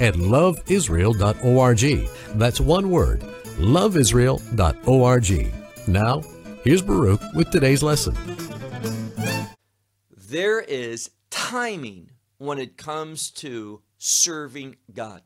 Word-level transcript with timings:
at 0.00 0.14
loveisrael.org. 0.14 2.08
That's 2.38 2.60
one 2.60 2.90
word, 2.90 3.20
loveisrael.org. 3.58 5.52
Now, 5.86 6.22
here's 6.64 6.82
Baruch 6.82 7.20
with 7.34 7.50
today's 7.50 7.82
lesson. 7.82 8.16
There 10.16 10.60
is 10.60 11.10
timing 11.30 12.10
when 12.38 12.58
it 12.58 12.76
comes 12.76 13.30
to 13.32 13.82
serving 13.98 14.76
God. 14.92 15.22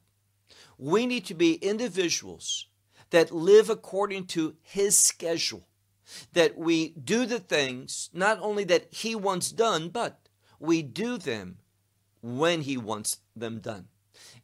We 0.76 1.06
need 1.06 1.24
to 1.26 1.34
be 1.34 1.54
individuals 1.54 2.66
that 3.10 3.30
live 3.30 3.70
according 3.70 4.26
to 4.26 4.56
His 4.62 4.98
schedule, 4.98 5.68
that 6.32 6.58
we 6.58 6.88
do 6.90 7.26
the 7.26 7.38
things 7.38 8.10
not 8.12 8.38
only 8.40 8.64
that 8.64 8.92
He 8.92 9.14
wants 9.14 9.52
done, 9.52 9.88
but 9.90 10.28
we 10.58 10.82
do 10.82 11.16
them 11.16 11.58
when 12.22 12.62
He 12.62 12.76
wants 12.76 13.18
them 13.36 13.60
done. 13.60 13.88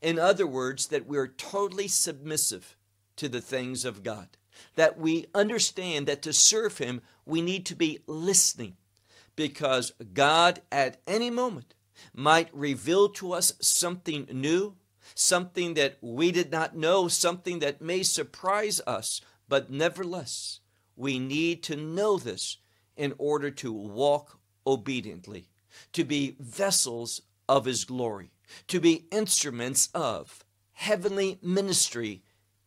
In 0.01 0.19
other 0.19 0.47
words, 0.47 0.87
that 0.89 1.07
we're 1.07 1.29
totally 1.29 1.89
submissive 1.89 2.77
to 3.17 3.29
the 3.29 3.41
things 3.41 3.85
of 3.85 4.03
God, 4.03 4.29
that 4.77 4.99
we 4.99 5.27
understand 5.35 6.07
that 6.07 6.23
to 6.23 6.33
serve 6.33 6.79
Him, 6.79 7.03
we 7.27 7.43
need 7.43 7.67
to 7.67 7.77
be 7.77 8.01
listening 8.07 8.77
because 9.37 9.93
God 10.15 10.63
at 10.73 11.01
any 11.07 11.31
moment 11.31 11.75
might 12.15 12.55
reveal 12.55 13.09
to 13.11 13.33
us 13.33 13.53
something 13.61 14.27
new, 14.33 14.75
something 15.15 15.75
that 15.75 15.99
we 16.01 16.33
did 16.33 16.51
not 16.51 16.77
know, 16.77 17.09
something 17.09 17.59
that 17.59 17.83
may 17.83 18.03
surprise 18.03 18.81
us, 18.87 19.21
but 19.49 19.71
nevertheless, 19.71 20.61
we 20.97 21.19
need 21.19 21.63
to 21.65 21.77
know 21.77 22.17
this 22.17 22.57
in 22.97 23.13
order 23.19 23.51
to 23.51 23.73
walk 23.73 24.39
obediently, 24.67 25.49
to 25.93 26.05
be 26.05 26.37
vessels 26.39 27.21
of 27.49 27.67
His 27.67 27.85
glory 27.85 28.31
to 28.69 28.81
be 28.81 29.07
instruments 29.11 29.89
of 29.95 30.45
heavenly 30.73 31.39
ministry 31.43 32.23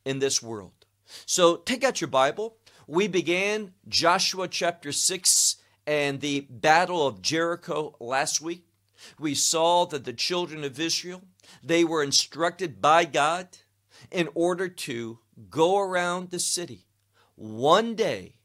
in 0.05 0.19
this 0.19 0.41
world. 0.41 0.85
So 1.25 1.57
take 1.57 1.83
out 1.83 2.01
your 2.01 2.09
Bible. 2.09 2.57
We 2.87 3.07
began 3.07 3.73
Joshua 3.87 4.47
chapter 4.47 4.91
6 4.91 5.57
and 5.87 6.21
the 6.21 6.41
battle 6.49 7.05
of 7.07 7.21
Jericho 7.21 7.95
last 7.99 8.41
week. 8.41 8.65
We 9.19 9.35
saw 9.35 9.85
that 9.87 10.05
the 10.05 10.13
children 10.13 10.63
of 10.63 10.79
Israel, 10.79 11.23
they 11.63 11.83
were 11.83 12.03
instructed 12.03 12.81
by 12.81 13.05
God 13.05 13.49
in 14.11 14.29
order 14.33 14.67
to 14.67 15.19
go 15.49 15.79
around 15.79 16.29
the 16.29 16.39
city 16.39 16.85
one 17.35 17.95
day, 17.95 18.35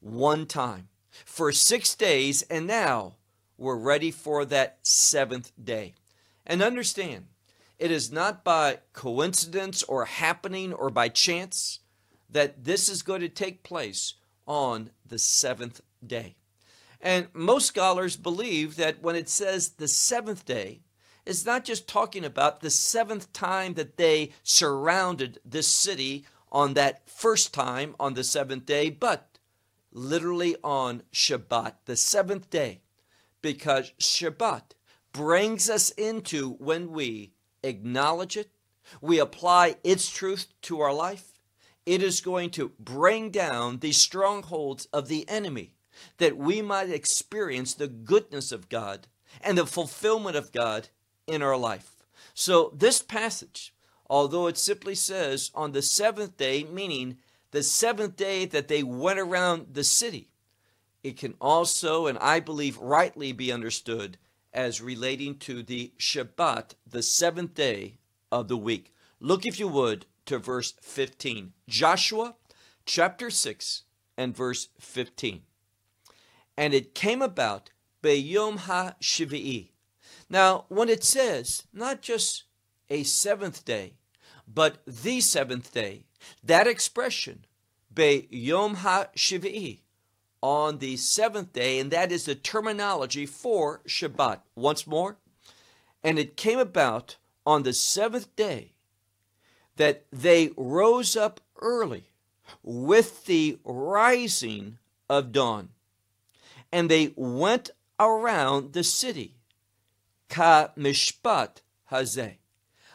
one 0.00 0.46
time 0.46 0.88
for 1.24 1.52
6 1.52 1.94
days 1.94 2.42
and 2.42 2.66
now 2.66 3.14
we're 3.56 3.76
ready 3.76 4.10
for 4.10 4.44
that 4.44 4.78
seventh 4.82 5.52
day. 5.62 5.94
And 6.48 6.62
understand, 6.62 7.26
it 7.78 7.90
is 7.90 8.10
not 8.10 8.42
by 8.42 8.78
coincidence 8.94 9.82
or 9.82 10.06
happening 10.06 10.72
or 10.72 10.88
by 10.88 11.10
chance 11.10 11.80
that 12.30 12.64
this 12.64 12.88
is 12.88 13.02
going 13.02 13.20
to 13.20 13.28
take 13.28 13.62
place 13.62 14.14
on 14.46 14.90
the 15.06 15.18
seventh 15.18 15.82
day. 16.04 16.36
And 17.00 17.28
most 17.32 17.66
scholars 17.66 18.16
believe 18.16 18.76
that 18.76 19.02
when 19.02 19.14
it 19.14 19.28
says 19.28 19.70
the 19.70 19.86
seventh 19.86 20.44
day, 20.44 20.80
it's 21.24 21.44
not 21.44 21.64
just 21.64 21.86
talking 21.86 22.24
about 22.24 22.60
the 22.60 22.70
seventh 22.70 23.32
time 23.34 23.74
that 23.74 23.98
they 23.98 24.30
surrounded 24.42 25.38
this 25.44 25.68
city 25.68 26.24
on 26.50 26.74
that 26.74 27.08
first 27.08 27.52
time 27.52 27.94
on 28.00 28.14
the 28.14 28.24
seventh 28.24 28.64
day, 28.64 28.88
but 28.88 29.38
literally 29.92 30.56
on 30.64 31.02
Shabbat, 31.12 31.74
the 31.84 31.96
seventh 31.96 32.48
day, 32.48 32.80
because 33.42 33.92
Shabbat 34.00 34.72
brings 35.12 35.68
us 35.68 35.90
into 35.90 36.52
when 36.54 36.92
we 36.92 37.32
acknowledge 37.62 38.36
it, 38.36 38.50
we 39.00 39.18
apply 39.18 39.76
its 39.84 40.08
truth 40.10 40.46
to 40.62 40.80
our 40.80 40.92
life, 40.92 41.32
it 41.86 42.02
is 42.02 42.20
going 42.20 42.50
to 42.50 42.72
bring 42.78 43.30
down 43.30 43.78
the 43.78 43.92
strongholds 43.92 44.86
of 44.92 45.08
the 45.08 45.28
enemy 45.28 45.74
that 46.18 46.36
we 46.36 46.62
might 46.62 46.90
experience 46.90 47.74
the 47.74 47.88
goodness 47.88 48.52
of 48.52 48.68
God 48.68 49.08
and 49.40 49.56
the 49.56 49.66
fulfillment 49.66 50.36
of 50.36 50.52
God 50.52 50.88
in 51.26 51.42
our 51.42 51.56
life. 51.56 51.92
So, 52.34 52.72
this 52.76 53.02
passage, 53.02 53.74
although 54.08 54.46
it 54.46 54.58
simply 54.58 54.94
says 54.94 55.50
on 55.54 55.72
the 55.72 55.82
seventh 55.82 56.36
day, 56.36 56.64
meaning 56.64 57.18
the 57.50 57.62
seventh 57.62 58.16
day 58.16 58.44
that 58.46 58.68
they 58.68 58.82
went 58.82 59.18
around 59.18 59.68
the 59.72 59.84
city, 59.84 60.30
it 61.02 61.16
can 61.16 61.34
also, 61.40 62.06
and 62.06 62.18
I 62.18 62.40
believe 62.40 62.78
rightly, 62.78 63.32
be 63.32 63.52
understood 63.52 64.18
as 64.58 64.80
relating 64.80 65.36
to 65.36 65.62
the 65.62 65.92
Shabbat, 66.00 66.72
the 66.84 67.00
seventh 67.00 67.54
day 67.54 67.98
of 68.32 68.48
the 68.48 68.56
week. 68.56 68.92
Look, 69.20 69.46
if 69.46 69.60
you 69.60 69.68
would, 69.68 70.04
to 70.26 70.40
verse 70.40 70.74
15. 70.82 71.52
Joshua 71.68 72.34
chapter 72.84 73.30
6 73.30 73.84
and 74.16 74.36
verse 74.36 74.70
15. 74.80 75.42
And 76.56 76.74
it 76.74 76.92
came 76.92 77.22
about 77.22 77.70
Beyom 78.02 78.58
HaShivi'i. 78.58 79.68
Now, 80.28 80.64
when 80.66 80.88
it 80.88 81.04
says 81.04 81.62
not 81.72 82.02
just 82.02 82.42
a 82.90 83.04
seventh 83.04 83.64
day, 83.64 83.94
but 84.52 84.82
the 84.84 85.20
seventh 85.20 85.72
day, 85.72 86.06
that 86.42 86.66
expression, 86.66 87.44
Beyom 87.94 88.78
HaShivi'i, 88.78 89.82
on 90.42 90.78
the 90.78 90.96
seventh 90.96 91.52
day, 91.52 91.78
and 91.78 91.90
that 91.90 92.12
is 92.12 92.24
the 92.24 92.34
terminology 92.34 93.26
for 93.26 93.80
Shabbat. 93.86 94.40
Once 94.54 94.86
more, 94.86 95.16
and 96.02 96.18
it 96.18 96.36
came 96.36 96.58
about 96.58 97.16
on 97.46 97.62
the 97.62 97.72
seventh 97.72 98.34
day 98.36 98.72
that 99.76 100.04
they 100.12 100.50
rose 100.56 101.16
up 101.16 101.40
early 101.60 102.10
with 102.62 103.26
the 103.26 103.58
rising 103.64 104.78
of 105.08 105.32
dawn, 105.32 105.70
and 106.72 106.90
they 106.90 107.12
went 107.16 107.70
around 107.98 108.72
the 108.72 108.84
city, 108.84 109.34
ka 110.28 110.70
mishpat 110.76 111.62
hazeh, 111.90 112.34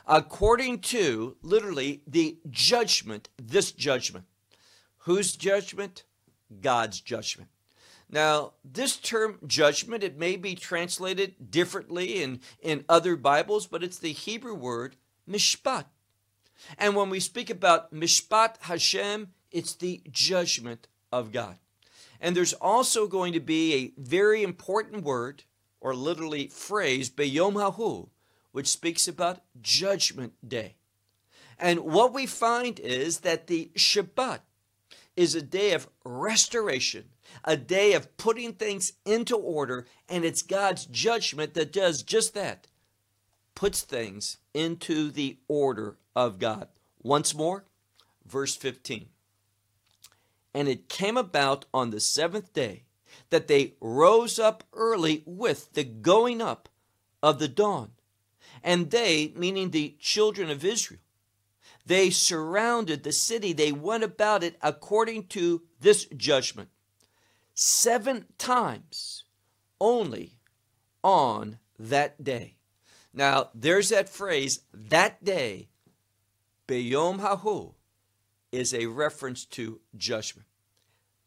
according 0.05 0.79
to 0.79 1.35
literally 1.41 2.01
the 2.07 2.37
judgment, 2.49 3.29
this 3.41 3.71
judgment. 3.71 4.25
Whose 4.99 5.35
judgment? 5.35 6.03
God's 6.61 6.99
judgment. 7.01 7.49
Now, 8.09 8.53
this 8.63 8.97
term 8.97 9.39
judgment, 9.47 10.03
it 10.03 10.17
may 10.17 10.35
be 10.35 10.55
translated 10.55 11.49
differently 11.49 12.21
in, 12.21 12.41
in 12.61 12.85
other 12.87 13.15
Bibles, 13.15 13.65
but 13.65 13.83
it's 13.83 13.97
the 13.97 14.11
Hebrew 14.11 14.53
word 14.53 14.95
mishpat. 15.29 15.85
And 16.77 16.95
when 16.95 17.09
we 17.09 17.19
speak 17.19 17.49
about 17.49 17.93
mishpat 17.93 18.57
Hashem, 18.61 19.29
it's 19.51 19.73
the 19.73 20.01
judgment 20.11 20.87
of 21.11 21.31
God. 21.31 21.57
And 22.21 22.37
there's 22.37 22.53
also 22.53 23.07
going 23.07 23.33
to 23.33 23.39
be 23.39 23.73
a 23.73 24.01
very 24.01 24.43
important 24.43 25.03
word, 25.03 25.43
or 25.81 25.95
literally 25.95 26.47
phrase, 26.47 27.09
Beyom 27.09 27.53
Hahu, 27.53 28.09
which 28.51 28.67
speaks 28.67 29.07
about 29.07 29.41
judgment 29.61 30.33
day. 30.47 30.75
And 31.59 31.81
what 31.81 32.13
we 32.13 32.25
find 32.25 32.79
is 32.79 33.19
that 33.21 33.47
the 33.47 33.71
Shabbat, 33.75 34.39
is 35.15 35.35
a 35.35 35.41
day 35.41 35.73
of 35.73 35.87
restoration, 36.03 37.05
a 37.43 37.55
day 37.55 37.93
of 37.93 38.17
putting 38.17 38.53
things 38.53 38.93
into 39.05 39.35
order, 39.35 39.85
and 40.09 40.25
it's 40.25 40.41
God's 40.41 40.85
judgment 40.85 41.53
that 41.53 41.71
does 41.71 42.03
just 42.03 42.33
that 42.33 42.67
puts 43.55 43.81
things 43.81 44.37
into 44.53 45.11
the 45.11 45.37
order 45.47 45.97
of 46.15 46.39
God. 46.39 46.67
Once 47.01 47.35
more, 47.35 47.65
verse 48.25 48.55
15. 48.55 49.09
And 50.53 50.67
it 50.67 50.89
came 50.89 51.17
about 51.17 51.65
on 51.73 51.89
the 51.89 51.99
seventh 51.99 52.53
day 52.53 52.83
that 53.29 53.47
they 53.47 53.73
rose 53.79 54.39
up 54.39 54.63
early 54.73 55.23
with 55.25 55.73
the 55.73 55.83
going 55.83 56.41
up 56.41 56.69
of 57.21 57.39
the 57.39 57.47
dawn. 57.47 57.91
And 58.63 58.91
they, 58.91 59.33
meaning 59.35 59.71
the 59.71 59.95
children 59.99 60.49
of 60.49 60.63
Israel, 60.63 60.99
they 61.85 62.09
surrounded 62.09 63.03
the 63.03 63.11
city. 63.11 63.53
They 63.53 63.71
went 63.71 64.03
about 64.03 64.43
it 64.43 64.57
according 64.61 65.27
to 65.27 65.63
this 65.79 66.05
judgment. 66.05 66.69
Seven 67.53 68.25
times 68.37 69.25
only 69.79 70.39
on 71.03 71.59
that 71.77 72.23
day. 72.23 72.55
Now, 73.13 73.49
there's 73.53 73.89
that 73.89 74.09
phrase, 74.09 74.61
that 74.73 75.23
day, 75.23 75.69
Beyom 76.67 77.19
Hahu 77.19 77.73
is 78.51 78.73
a 78.73 78.87
reference 78.87 79.45
to 79.45 79.81
judgment. 79.95 80.47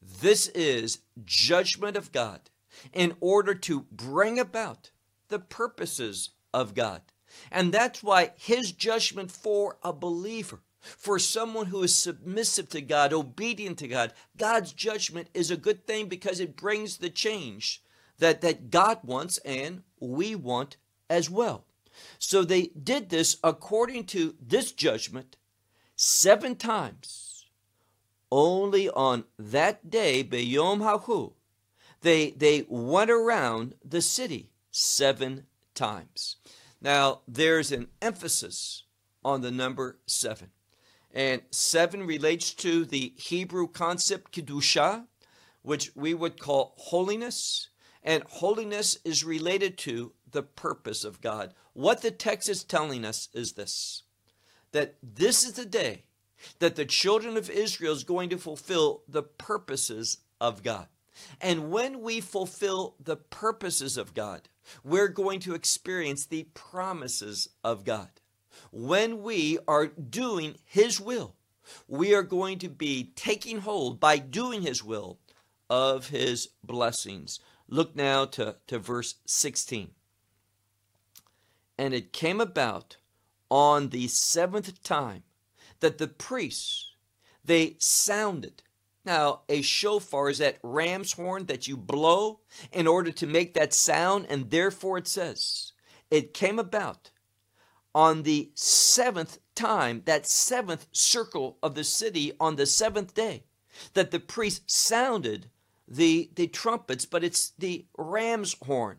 This 0.00 0.48
is 0.48 1.00
judgment 1.24 1.96
of 1.96 2.12
God 2.12 2.50
in 2.92 3.14
order 3.20 3.54
to 3.54 3.80
bring 3.90 4.38
about 4.38 4.90
the 5.28 5.38
purposes 5.38 6.30
of 6.54 6.74
God. 6.74 7.02
And 7.50 7.72
that's 7.72 8.02
why 8.02 8.32
his 8.36 8.72
judgment 8.72 9.30
for 9.30 9.76
a 9.82 9.92
believer, 9.92 10.60
for 10.80 11.18
someone 11.18 11.66
who 11.66 11.82
is 11.82 11.94
submissive 11.94 12.68
to 12.70 12.80
God, 12.80 13.12
obedient 13.12 13.78
to 13.78 13.88
God, 13.88 14.12
God's 14.36 14.72
judgment 14.72 15.28
is 15.34 15.50
a 15.50 15.56
good 15.56 15.86
thing 15.86 16.08
because 16.08 16.40
it 16.40 16.56
brings 16.56 16.98
the 16.98 17.10
change 17.10 17.82
that, 18.18 18.40
that 18.40 18.70
God 18.70 18.98
wants 19.02 19.38
and 19.38 19.82
we 20.00 20.34
want 20.34 20.76
as 21.10 21.28
well. 21.28 21.64
So 22.18 22.42
they 22.42 22.66
did 22.68 23.08
this 23.08 23.36
according 23.42 24.04
to 24.06 24.34
this 24.40 24.72
judgment 24.72 25.36
seven 25.96 26.56
times. 26.56 27.46
Only 28.30 28.90
on 28.90 29.24
that 29.38 29.88
day, 29.88 30.24
Beyom 30.24 30.80
Hahu, 30.80 31.32
they, 32.02 32.30
they 32.30 32.66
went 32.68 33.10
around 33.10 33.74
the 33.84 34.02
city 34.02 34.50
seven 34.70 35.46
times. 35.74 36.36
Now, 36.80 37.20
there's 37.26 37.72
an 37.72 37.88
emphasis 38.02 38.84
on 39.24 39.40
the 39.40 39.50
number 39.50 39.98
seven. 40.06 40.50
And 41.12 41.42
seven 41.50 42.06
relates 42.06 42.52
to 42.54 42.84
the 42.84 43.14
Hebrew 43.16 43.68
concept 43.68 44.32
Kedusha, 44.32 45.06
which 45.62 45.90
we 45.96 46.14
would 46.14 46.38
call 46.38 46.74
holiness. 46.76 47.70
And 48.02 48.22
holiness 48.24 48.98
is 49.04 49.24
related 49.24 49.78
to 49.78 50.12
the 50.30 50.42
purpose 50.42 51.04
of 51.04 51.20
God. 51.20 51.54
What 51.72 52.02
the 52.02 52.10
text 52.10 52.48
is 52.48 52.62
telling 52.62 53.04
us 53.04 53.28
is 53.32 53.52
this 53.52 54.02
that 54.72 54.96
this 55.02 55.44
is 55.44 55.54
the 55.54 55.64
day 55.64 56.04
that 56.58 56.76
the 56.76 56.84
children 56.84 57.36
of 57.36 57.48
Israel 57.48 57.94
is 57.94 58.04
going 58.04 58.28
to 58.28 58.36
fulfill 58.36 59.02
the 59.08 59.22
purposes 59.22 60.18
of 60.40 60.62
God. 60.62 60.86
And 61.40 61.70
when 61.70 62.02
we 62.02 62.20
fulfill 62.20 62.94
the 63.02 63.16
purposes 63.16 63.96
of 63.96 64.12
God, 64.12 64.48
we're 64.84 65.08
going 65.08 65.40
to 65.40 65.54
experience 65.54 66.26
the 66.26 66.44
promises 66.54 67.48
of 67.62 67.84
God. 67.84 68.08
When 68.72 69.22
we 69.22 69.58
are 69.68 69.86
doing 69.86 70.56
His 70.64 71.00
will, 71.00 71.34
we 71.88 72.14
are 72.14 72.22
going 72.22 72.58
to 72.60 72.68
be 72.68 73.12
taking 73.16 73.58
hold 73.58 74.00
by 74.00 74.18
doing 74.18 74.62
His 74.62 74.82
will 74.82 75.18
of 75.68 76.08
His 76.08 76.48
blessings. 76.62 77.40
Look 77.68 77.96
now 77.96 78.24
to, 78.26 78.56
to 78.68 78.78
verse 78.78 79.16
16. 79.26 79.90
And 81.78 81.92
it 81.92 82.12
came 82.12 82.40
about 82.40 82.96
on 83.50 83.90
the 83.90 84.08
seventh 84.08 84.82
time 84.82 85.22
that 85.80 85.98
the 85.98 86.08
priests 86.08 86.92
they 87.44 87.76
sounded 87.78 88.62
now, 89.06 89.42
a 89.48 89.62
shofar 89.62 90.28
is 90.28 90.38
that 90.38 90.58
ram's 90.62 91.12
horn 91.12 91.46
that 91.46 91.68
you 91.68 91.76
blow 91.76 92.40
in 92.72 92.86
order 92.86 93.12
to 93.12 93.26
make 93.26 93.54
that 93.54 93.72
sound, 93.72 94.26
and 94.28 94.50
therefore 94.50 94.98
it 94.98 95.08
says, 95.08 95.72
it 96.10 96.34
came 96.34 96.58
about 96.58 97.10
on 97.94 98.24
the 98.24 98.50
seventh 98.54 99.38
time, 99.54 100.02
that 100.04 100.26
seventh 100.26 100.86
circle 100.92 101.56
of 101.62 101.74
the 101.74 101.84
city 101.84 102.32
on 102.38 102.56
the 102.56 102.66
seventh 102.66 103.14
day, 103.14 103.44
that 103.94 104.10
the 104.10 104.20
priest 104.20 104.70
sounded 104.70 105.48
the, 105.88 106.30
the 106.34 106.46
trumpets, 106.46 107.06
but 107.06 107.24
it's 107.24 107.50
the 107.58 107.86
ram's 107.96 108.54
horn. 108.64 108.98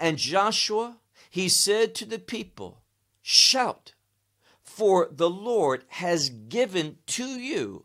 And 0.00 0.16
Joshua, 0.16 0.98
he 1.28 1.48
said 1.48 1.94
to 1.96 2.06
the 2.06 2.18
people, 2.18 2.82
Shout, 3.20 3.92
for 4.62 5.08
the 5.10 5.30
Lord 5.30 5.84
has 5.88 6.30
given 6.30 6.98
to 7.06 7.24
you 7.24 7.84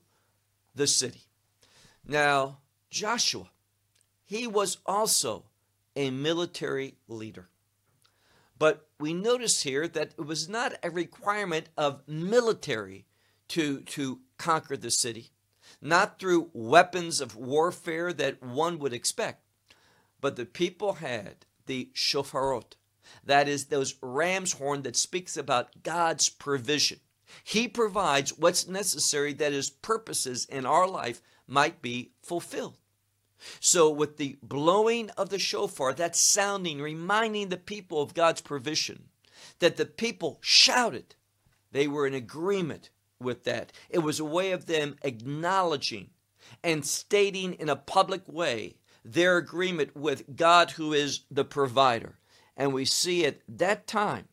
the 0.74 0.88
city. 0.88 1.26
Now, 2.07 2.59
Joshua, 2.89 3.50
he 4.24 4.48
was 4.48 4.77
also 4.86 5.44
a 5.95 6.09
military 6.09 6.95
leader. 7.07 7.50
But 8.57 8.88
we 9.00 9.13
notice 9.13 9.63
here 9.63 9.88
that 9.89 10.13
it 10.18 10.25
was 10.25 10.48
not 10.48 10.74
a 10.81 10.89
requirement 10.89 11.68
of 11.77 12.07
military 12.07 13.06
to, 13.50 13.81
to 13.81 14.19
conquer 14.38 14.77
the 14.77 14.89
city, 14.89 15.31
not 15.81 16.18
through 16.18 16.50
weapons 16.54 17.19
of 17.19 17.36
warfare 17.36 18.13
that 18.13 18.42
one 18.42 18.80
would 18.80 18.94
expect, 18.94 19.44
but 20.21 20.38
the 20.38 20.45
people 20.45 20.94
had 20.94 21.45
the 21.65 21.89
shofarot, 21.94 22.75
that 23.24 23.48
is, 23.48 23.65
those 23.65 23.95
ram's 24.01 24.53
horn 24.53 24.81
that 24.83 24.95
speaks 24.95 25.38
about 25.38 25.83
God's 25.83 26.30
provision. 26.30 27.00
He 27.44 27.68
provides 27.68 28.38
what's 28.38 28.68
necessary 28.68 29.33
that 29.33 29.51
his 29.51 29.69
purposes 29.69 30.45
in 30.45 30.65
our 30.65 30.88
life 30.88 31.21
might 31.48 31.82
be 31.82 32.12
fulfilled. 32.22 32.78
So, 33.60 33.90
with 33.90 34.18
the 34.18 34.38
blowing 34.42 35.10
of 35.12 35.30
the 35.30 35.40
shofar, 35.40 35.94
that 35.94 36.16
sounding, 36.16 36.82
reminding 36.82 37.50
the 37.50 37.58
people 37.58 38.02
of 38.02 38.16
God's 38.16 38.42
provision, 38.42 39.10
that 39.60 39.78
the 39.78 39.86
people 39.86 40.40
shouted, 40.42 41.16
they 41.72 41.88
were 41.88 42.08
in 42.08 42.14
agreement 42.14 42.90
with 43.20 43.44
that. 43.44 43.72
It 43.90 44.00
was 44.00 44.20
a 44.20 44.26
way 44.26 44.52
of 44.52 44.66
them 44.66 44.96
acknowledging 45.04 46.10
and 46.64 46.86
stating 46.86 47.54
in 47.54 47.70
a 47.70 47.76
public 47.76 48.28
way 48.28 48.78
their 49.04 49.38
agreement 49.38 49.96
with 49.96 50.36
God, 50.36 50.72
who 50.72 50.94
is 50.94 51.22
the 51.32 51.46
provider. 51.46 52.20
And 52.56 52.74
we 52.74 52.86
see 52.86 53.26
at 53.26 53.40
that 53.48 53.88
time 53.88 54.28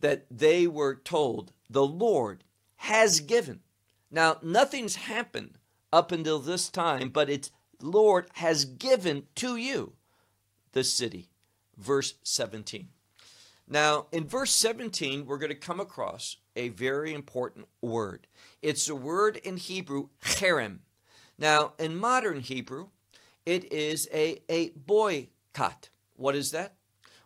that 0.00 0.26
they 0.30 0.66
were 0.66 0.94
told, 0.94 1.52
The 1.68 1.86
Lord 1.86 2.44
has 2.76 3.20
given. 3.20 3.60
Now, 4.10 4.36
nothing's 4.42 4.96
happened 4.96 5.58
up 5.96 6.12
until 6.12 6.38
this 6.38 6.68
time, 6.68 7.08
but 7.08 7.30
it's 7.30 7.50
Lord 7.80 8.26
has 8.34 8.66
given 8.66 9.24
to 9.36 9.56
you 9.56 9.94
the 10.72 10.84
city. 10.84 11.30
Verse 11.78 12.14
17. 12.22 12.88
Now, 13.66 14.06
in 14.12 14.26
verse 14.26 14.52
17, 14.52 15.24
we're 15.24 15.38
going 15.38 15.48
to 15.48 15.54
come 15.54 15.80
across 15.80 16.36
a 16.54 16.68
very 16.68 17.14
important 17.14 17.66
word. 17.80 18.26
It's 18.60 18.90
a 18.90 18.94
word 18.94 19.38
in 19.38 19.56
Hebrew, 19.56 20.08
cherem. 20.22 20.80
Now, 21.38 21.72
in 21.78 21.96
modern 21.96 22.40
Hebrew, 22.40 22.88
it 23.46 23.72
is 23.72 24.06
a, 24.12 24.42
a 24.50 24.70
boycott. 24.70 25.88
What 26.16 26.36
is 26.36 26.50
that? 26.50 26.74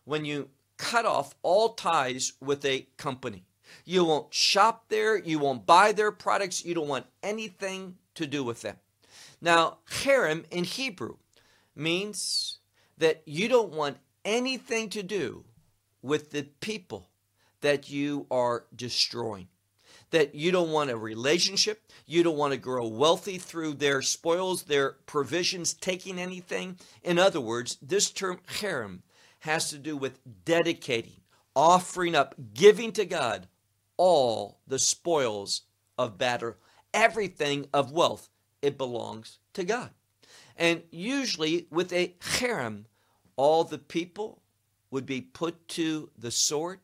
When 0.05 0.25
you 0.25 0.49
cut 0.77 1.07
off 1.07 1.35
all 1.43 1.71
ties 1.71 2.35
with 2.41 2.65
a 2.65 2.87
company. 2.97 3.45
You 3.85 4.05
won't 4.05 4.33
shop 4.33 4.87
there, 4.89 5.19
you 5.19 5.41
won't 5.41 5.67
buy 5.67 5.93
their 5.93 6.13
products, 6.13 6.65
you 6.65 6.75
don't 6.75 6.89
want 6.89 7.07
anything 7.23 7.97
to 8.21 8.27
do 8.27 8.45
with 8.45 8.61
them. 8.61 8.77
Now, 9.41 9.79
cherem 9.91 10.45
in 10.51 10.65
Hebrew 10.65 11.17
means 11.75 12.59
that 12.99 13.23
you 13.25 13.49
don't 13.49 13.73
want 13.73 13.97
anything 14.25 14.91
to 14.91 15.03
do 15.03 15.45
with 16.03 16.31
the 16.31 16.43
people 16.61 17.09
that 17.63 17.91
you 17.91 18.27
are 18.31 18.67
destroying. 18.75 19.49
That 20.11 20.35
you 20.35 20.51
don't 20.51 20.73
want 20.73 20.91
a 20.91 20.97
relationship, 20.97 21.83
you 22.05 22.23
don't 22.23 22.37
want 22.37 22.53
to 22.53 22.59
grow 22.59 22.87
wealthy 22.87 23.39
through 23.39 23.75
their 23.75 24.03
spoils, 24.03 24.65
their 24.65 24.97
provisions, 25.07 25.73
taking 25.73 26.19
anything. 26.19 26.79
In 27.03 27.19
other 27.19 27.41
words, 27.41 27.79
this 27.81 28.11
term 28.11 28.41
cherem 28.49 29.01
has 29.41 29.71
to 29.71 29.79
do 29.79 29.97
with 29.97 30.19
dedicating, 30.45 31.21
offering 31.55 32.15
up, 32.15 32.35
giving 32.53 32.93
to 32.93 33.07
God 33.07 33.47
all 33.97 34.59
the 34.67 34.79
spoils 34.79 35.63
of 35.97 36.19
battle 36.19 36.57
everything 36.93 37.67
of 37.73 37.93
wealth, 37.93 38.29
it 38.63 38.79
belongs 38.79 39.39
to 39.55 39.65
God. 39.65 39.91
And 40.57 40.83
usually 40.91 41.67
with 41.71 41.93
a 41.93 42.15
cherem, 42.21 42.85
all 43.37 43.65
the 43.65 43.79
people 43.79 44.43
would 44.91 45.07
be 45.07 45.21
put 45.21 45.69
to 45.69 46.11
the 46.19 46.31
sword. 46.31 46.81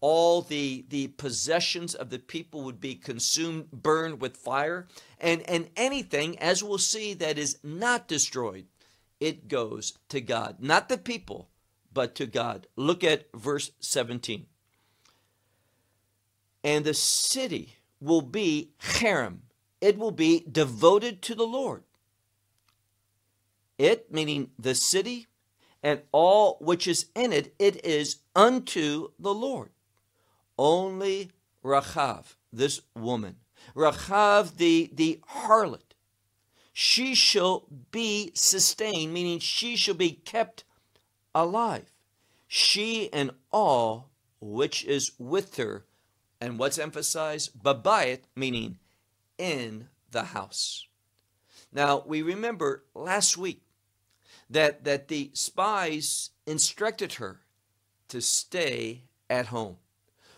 All 0.00 0.42
the, 0.42 0.84
the 0.90 1.08
possessions 1.08 1.94
of 1.94 2.10
the 2.10 2.18
people 2.18 2.62
would 2.62 2.80
be 2.80 2.94
consumed, 2.94 3.70
burned 3.70 4.20
with 4.20 4.36
fire. 4.36 4.86
And, 5.18 5.42
and 5.48 5.70
anything, 5.76 6.38
as 6.38 6.62
we'll 6.62 6.78
see, 6.78 7.14
that 7.14 7.38
is 7.38 7.58
not 7.62 8.06
destroyed, 8.06 8.66
it 9.20 9.48
goes 9.48 9.94
to 10.10 10.20
God. 10.20 10.56
Not 10.60 10.90
the 10.90 10.98
people, 10.98 11.48
but 11.94 12.14
to 12.16 12.26
God. 12.26 12.66
Look 12.76 13.02
at 13.02 13.28
verse 13.34 13.70
17. 13.80 14.46
And 16.62 16.84
the 16.84 16.92
city 16.94 17.75
will 18.00 18.22
be 18.22 18.70
cherem. 18.80 19.38
It 19.80 19.98
will 19.98 20.10
be 20.10 20.44
devoted 20.50 21.22
to 21.22 21.34
the 21.34 21.46
Lord. 21.46 21.82
It, 23.78 24.10
meaning 24.12 24.50
the 24.58 24.74
city 24.74 25.26
and 25.82 26.00
all 26.12 26.56
which 26.60 26.86
is 26.86 27.06
in 27.14 27.32
it, 27.32 27.54
it 27.58 27.84
is 27.84 28.16
unto 28.34 29.10
the 29.18 29.34
Lord. 29.34 29.70
Only 30.58 31.30
Rachav, 31.62 32.36
this 32.52 32.80
woman, 32.94 33.36
Rachav 33.74 34.56
the, 34.56 34.90
the 34.94 35.20
harlot, 35.28 35.94
she 36.72 37.14
shall 37.14 37.66
be 37.90 38.32
sustained, 38.34 39.12
meaning 39.12 39.38
she 39.38 39.76
shall 39.76 39.94
be 39.94 40.10
kept 40.10 40.64
alive. 41.34 41.92
She 42.48 43.12
and 43.12 43.30
all 43.52 44.10
which 44.40 44.84
is 44.84 45.12
with 45.18 45.56
her 45.56 45.84
And 46.40 46.58
what's 46.58 46.78
emphasized? 46.78 47.62
Babayit, 47.62 48.20
meaning 48.34 48.78
in 49.38 49.88
the 50.10 50.24
house. 50.24 50.86
Now, 51.72 52.02
we 52.06 52.22
remember 52.22 52.84
last 52.94 53.36
week 53.36 53.62
that, 54.48 54.84
that 54.84 55.08
the 55.08 55.30
spies 55.34 56.30
instructed 56.46 57.14
her 57.14 57.40
to 58.08 58.20
stay 58.20 59.02
at 59.28 59.46
home. 59.46 59.76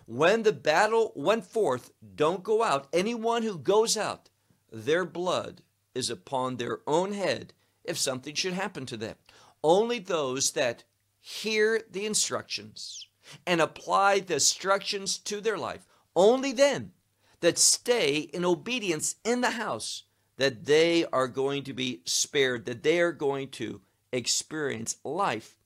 When 0.07 0.43
the 0.43 0.53
battle 0.53 1.13
went 1.15 1.45
forth, 1.45 1.93
don't 2.15 2.43
go 2.43 2.63
out. 2.63 2.89
Anyone 2.93 3.43
who 3.43 3.59
goes 3.59 3.97
out, 3.97 4.31
their 4.73 5.05
blood 5.05 5.63
is 5.95 6.09
upon 6.09 6.57
their 6.57 6.81
own 6.87 7.13
head 7.13 7.53
if 7.85 7.99
something 7.99 8.35
should 8.35 8.55
happen 8.55 8.87
to 8.87 8.97
them. 8.97 9.17
Only 9.63 9.99
those 9.99 10.53
that 10.53 10.85
hear 11.21 11.83
the 11.91 12.07
instructions 12.07 13.07
and 13.47 13.61
apply 13.61 14.21
the 14.21 14.35
instructions 14.35 15.19
to 15.19 15.41
their 15.41 15.59
life, 15.59 15.87
only 16.15 16.53
then 16.53 16.93
that 17.41 17.59
stay 17.59 18.19
in 18.19 18.45
obedience 18.45 19.17
in 19.25 19.41
the 19.41 19.53
house, 19.53 20.05
that 20.37 20.65
they 20.65 21.05
are 21.13 21.29
going 21.29 21.63
to 21.65 21.73
be 21.73 22.03
spared, 22.05 22.65
that 22.67 22.83
they 22.83 23.01
are 23.01 23.13
going 23.13 23.49
to 23.49 23.81
experience 24.13 24.97
life 25.05 25.57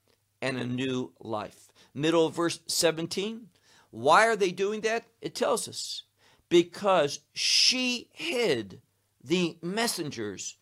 and 0.41 0.59
a 0.59 0.67
new 0.67 1.13
life. 1.21 1.69
Middle 1.95 2.27
of 2.27 2.35
verse 2.35 2.61
17. 2.67 3.49
Why 3.91 4.27
are 4.27 4.37
they 4.37 4.51
doing 4.51 4.81
that? 4.81 5.05
It 5.21 5.35
tells 5.35 5.69
us 5.69 6.03
because 6.49 7.21
she 7.33 8.09
hid 8.13 8.81
the 9.23 9.57
messengers 9.63 10.57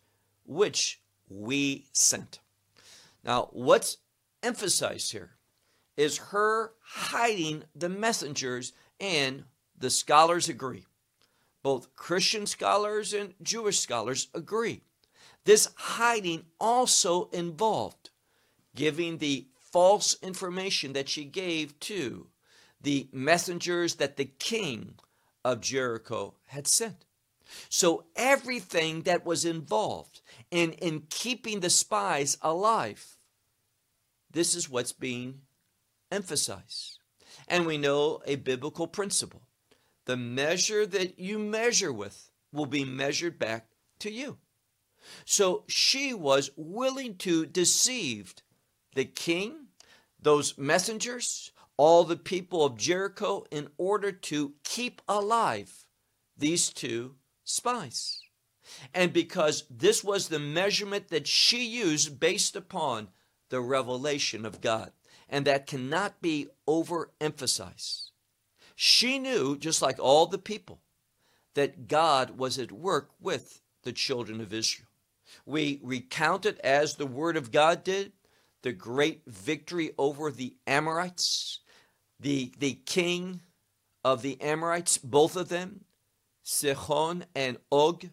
which 0.45 1.01
we 1.29 1.87
sent. 1.93 2.39
Now, 3.23 3.49
what's 3.51 3.97
emphasized 4.43 5.11
here 5.11 5.31
is 5.97 6.17
her 6.17 6.73
hiding 6.81 7.63
the 7.75 7.89
messengers, 7.89 8.73
and 8.99 9.43
the 9.77 9.89
scholars 9.89 10.49
agree. 10.49 10.85
Both 11.63 11.95
Christian 11.95 12.45
scholars 12.45 13.13
and 13.13 13.33
Jewish 13.41 13.79
scholars 13.79 14.27
agree. 14.33 14.81
This 15.43 15.69
hiding 15.75 16.45
also 16.59 17.29
involved 17.29 18.09
giving 18.75 19.17
the 19.17 19.47
false 19.59 20.15
information 20.21 20.93
that 20.93 21.09
she 21.09 21.25
gave 21.25 21.79
to 21.79 22.27
the 22.81 23.07
messengers 23.11 23.95
that 23.95 24.17
the 24.17 24.25
king 24.25 24.95
of 25.43 25.61
Jericho 25.61 26.35
had 26.47 26.67
sent. 26.67 27.05
So 27.69 28.05
everything 28.15 29.01
that 29.01 29.25
was 29.25 29.45
involved 29.45 30.21
in, 30.51 30.73
in 30.73 31.03
keeping 31.09 31.59
the 31.59 31.69
spies 31.69 32.37
alive, 32.41 33.17
this 34.31 34.55
is 34.55 34.69
what's 34.69 34.93
being 34.93 35.41
emphasized. 36.11 36.99
And 37.47 37.65
we 37.65 37.77
know 37.77 38.21
a 38.25 38.35
biblical 38.35 38.87
principle. 38.87 39.41
The 40.05 40.17
measure 40.17 40.85
that 40.85 41.19
you 41.19 41.39
measure 41.39 41.93
with 41.93 42.31
will 42.51 42.65
be 42.65 42.85
measured 42.85 43.39
back 43.39 43.67
to 43.99 44.11
you. 44.11 44.37
So 45.25 45.63
she 45.67 46.13
was 46.13 46.51
willing 46.55 47.15
to 47.17 47.45
deceive 47.45 48.35
the 48.93 49.05
king, 49.05 49.67
those 50.21 50.57
messengers, 50.57 51.51
all 51.77 52.03
the 52.03 52.17
people 52.17 52.63
of 52.63 52.77
Jericho 52.77 53.45
in 53.49 53.69
order 53.77 54.11
to 54.11 54.53
keep 54.63 55.01
alive 55.07 55.85
these 56.37 56.69
two 56.69 57.15
spies. 57.43 58.19
And 58.93 59.11
because 59.11 59.65
this 59.69 60.03
was 60.03 60.27
the 60.27 60.39
measurement 60.39 61.09
that 61.09 61.27
she 61.27 61.65
used 61.65 62.19
based 62.19 62.55
upon 62.55 63.09
the 63.49 63.61
revelation 63.61 64.45
of 64.45 64.61
God, 64.61 64.91
and 65.31 65.45
that 65.45 65.65
cannot 65.65 66.21
be 66.21 66.49
overemphasized. 66.67 68.09
She 68.75 69.17
knew, 69.17 69.57
just 69.57 69.81
like 69.81 69.97
all 69.97 70.27
the 70.27 70.37
people, 70.37 70.81
that 71.55 71.87
God 71.87 72.37
was 72.37 72.59
at 72.59 72.71
work 72.71 73.09
with 73.19 73.61
the 73.83 73.93
children 73.93 74.41
of 74.41 74.53
Israel. 74.53 74.87
We 75.45 75.79
recount 75.81 76.45
it 76.45 76.59
as 76.59 76.95
the 76.95 77.07
Word 77.07 77.37
of 77.37 77.51
God 77.51 77.83
did, 77.83 78.11
the 78.61 78.73
great 78.73 79.21
victory 79.25 79.91
over 79.97 80.29
the 80.29 80.55
Amorites, 80.67 81.59
the, 82.19 82.51
the 82.59 82.73
king 82.85 83.41
of 84.03 84.21
the 84.21 84.39
Amorites, 84.41 84.97
both 84.97 85.35
of 85.35 85.49
them, 85.49 85.85
Sihon 86.43 87.25
and 87.33 87.57
Og, 87.71 88.09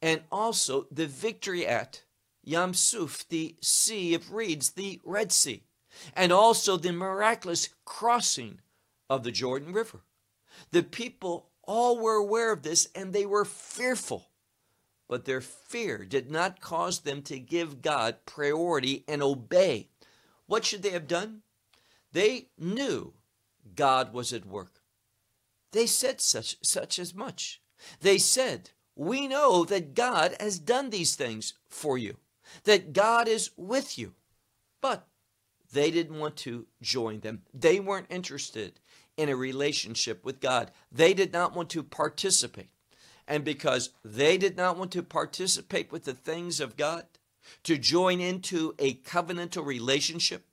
and 0.00 0.22
also 0.30 0.86
the 0.90 1.06
victory 1.06 1.66
at 1.66 2.02
Yam 2.44 2.74
Suf, 2.74 3.26
the 3.28 3.56
Sea 3.60 4.14
of 4.14 4.32
Reeds, 4.32 4.70
the 4.70 5.00
Red 5.04 5.32
Sea, 5.32 5.64
and 6.14 6.32
also 6.32 6.76
the 6.76 6.92
miraculous 6.92 7.70
crossing 7.84 8.60
of 9.08 9.22
the 9.22 9.32
Jordan 9.32 9.72
River. 9.72 10.00
The 10.70 10.82
people 10.82 11.50
all 11.62 11.98
were 11.98 12.14
aware 12.14 12.52
of 12.52 12.62
this 12.62 12.88
and 12.94 13.12
they 13.12 13.26
were 13.26 13.44
fearful. 13.44 14.30
But 15.08 15.24
their 15.24 15.40
fear 15.40 16.04
did 16.04 16.30
not 16.30 16.60
cause 16.60 17.00
them 17.00 17.22
to 17.22 17.38
give 17.38 17.82
God 17.82 18.16
priority 18.26 19.04
and 19.06 19.22
obey. 19.22 19.88
What 20.46 20.64
should 20.64 20.82
they 20.82 20.90
have 20.90 21.06
done? 21.06 21.42
They 22.12 22.48
knew 22.58 23.14
God 23.74 24.12
was 24.12 24.32
at 24.32 24.46
work. 24.46 24.80
They 25.72 25.86
said 25.86 26.20
such, 26.20 26.56
such 26.62 26.98
as 26.98 27.14
much. 27.14 27.60
They 28.00 28.18
said, 28.18 28.70
We 28.94 29.28
know 29.28 29.64
that 29.64 29.94
God 29.94 30.34
has 30.40 30.58
done 30.58 30.90
these 30.90 31.14
things 31.14 31.54
for 31.68 31.98
you, 31.98 32.16
that 32.64 32.92
God 32.92 33.28
is 33.28 33.50
with 33.56 33.98
you. 33.98 34.14
But 34.80 35.06
they 35.72 35.90
didn't 35.90 36.18
want 36.18 36.36
to 36.38 36.66
join 36.82 37.20
them. 37.20 37.42
They 37.52 37.80
weren't 37.80 38.06
interested 38.10 38.80
in 39.16 39.28
a 39.28 39.36
relationship 39.36 40.24
with 40.24 40.40
God. 40.40 40.70
They 40.92 41.14
did 41.14 41.32
not 41.32 41.54
want 41.54 41.70
to 41.70 41.82
participate. 41.82 42.68
And 43.28 43.44
because 43.44 43.90
they 44.04 44.36
did 44.36 44.56
not 44.56 44.76
want 44.76 44.92
to 44.92 45.02
participate 45.02 45.90
with 45.90 46.04
the 46.04 46.14
things 46.14 46.60
of 46.60 46.76
God, 46.76 47.06
to 47.64 47.78
join 47.78 48.20
into 48.20 48.74
a 48.78 48.94
covenantal 48.94 49.64
relationship, 49.64 50.46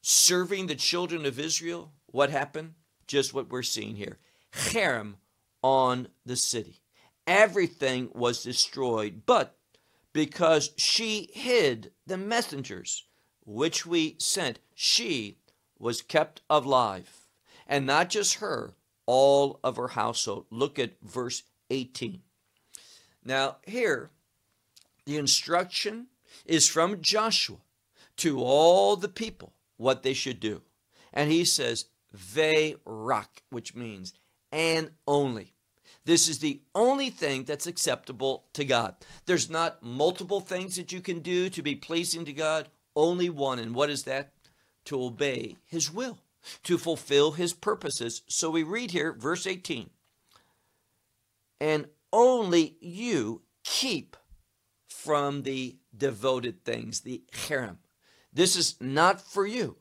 serving 0.00 0.66
the 0.66 0.74
children 0.74 1.26
of 1.26 1.38
Israel, 1.38 1.92
what 2.06 2.30
happened? 2.30 2.74
Just 3.06 3.34
what 3.34 3.50
we're 3.50 3.62
seeing 3.62 3.96
here. 3.96 4.18
Cherem 4.52 5.14
on 5.62 6.08
the 6.24 6.36
city. 6.36 6.80
Everything 7.26 8.10
was 8.14 8.42
destroyed, 8.42 9.22
but 9.26 9.56
because 10.12 10.70
she 10.76 11.28
hid 11.32 11.92
the 12.06 12.16
messengers 12.16 13.04
which 13.48 13.86
we 13.86 14.14
sent, 14.18 14.58
she 14.74 15.38
was 15.78 16.02
kept 16.02 16.42
alive. 16.50 17.26
And 17.66 17.86
not 17.86 18.10
just 18.10 18.36
her, 18.36 18.74
all 19.06 19.58
of 19.64 19.76
her 19.76 19.88
household. 19.88 20.46
Look 20.50 20.78
at 20.78 21.00
verse 21.02 21.42
18. 21.70 22.20
Now, 23.24 23.56
here, 23.66 24.10
the 25.06 25.16
instruction 25.16 26.08
is 26.44 26.68
from 26.68 27.00
Joshua 27.00 27.56
to 28.18 28.42
all 28.42 28.96
the 28.96 29.08
people 29.08 29.54
what 29.78 30.02
they 30.02 30.12
should 30.12 30.40
do. 30.40 30.62
And 31.12 31.30
he 31.30 31.44
says, 31.44 31.86
Ve 32.12 32.76
rak, 32.84 33.42
which 33.50 33.74
means 33.74 34.12
and 34.52 34.90
only. 35.06 35.54
This 36.04 36.28
is 36.28 36.38
the 36.38 36.60
only 36.74 37.10
thing 37.10 37.44
that's 37.44 37.66
acceptable 37.66 38.44
to 38.54 38.64
God. 38.64 38.94
There's 39.26 39.50
not 39.50 39.82
multiple 39.82 40.40
things 40.40 40.76
that 40.76 40.92
you 40.92 41.00
can 41.00 41.20
do 41.20 41.50
to 41.50 41.62
be 41.62 41.74
pleasing 41.74 42.24
to 42.24 42.32
God, 42.32 42.68
only 42.98 43.30
one. 43.30 43.58
And 43.58 43.74
what 43.74 43.88
is 43.88 44.02
that? 44.02 44.32
To 44.86 45.02
obey 45.02 45.56
His 45.64 45.90
will, 45.90 46.18
to 46.64 46.76
fulfill 46.76 47.32
His 47.32 47.54
purposes. 47.54 48.22
So 48.26 48.50
we 48.50 48.62
read 48.62 48.90
here, 48.90 49.12
verse 49.12 49.46
18 49.46 49.88
and 51.60 51.86
only 52.12 52.76
you 52.80 53.42
keep 53.64 54.16
from 54.88 55.42
the 55.42 55.76
devoted 55.96 56.64
things, 56.64 57.00
the 57.00 57.22
cherem. 57.32 57.78
This 58.32 58.56
is 58.56 58.76
not 58.80 59.20
for 59.20 59.46
you, 59.46 59.76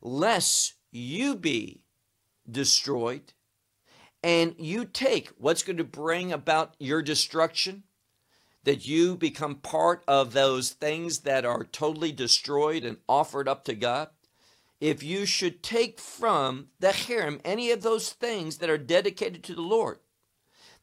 lest 0.00 0.74
you 0.90 1.36
be 1.36 1.84
destroyed 2.50 3.32
and 4.22 4.54
you 4.58 4.84
take 4.84 5.28
what's 5.38 5.62
going 5.62 5.76
to 5.76 5.84
bring 5.84 6.32
about 6.32 6.74
your 6.78 7.02
destruction, 7.02 7.84
that 8.68 8.86
you 8.86 9.16
become 9.16 9.54
part 9.54 10.04
of 10.06 10.34
those 10.34 10.68
things 10.72 11.20
that 11.20 11.46
are 11.46 11.64
totally 11.64 12.12
destroyed 12.12 12.84
and 12.84 12.98
offered 13.08 13.48
up 13.48 13.64
to 13.64 13.74
God. 13.74 14.08
If 14.78 15.02
you 15.02 15.24
should 15.24 15.62
take 15.62 15.98
from 15.98 16.66
the 16.78 16.88
cherem 16.88 17.40
any 17.46 17.70
of 17.70 17.80
those 17.80 18.12
things 18.12 18.58
that 18.58 18.68
are 18.68 18.76
dedicated 18.76 19.42
to 19.44 19.54
the 19.54 19.62
Lord, 19.62 20.00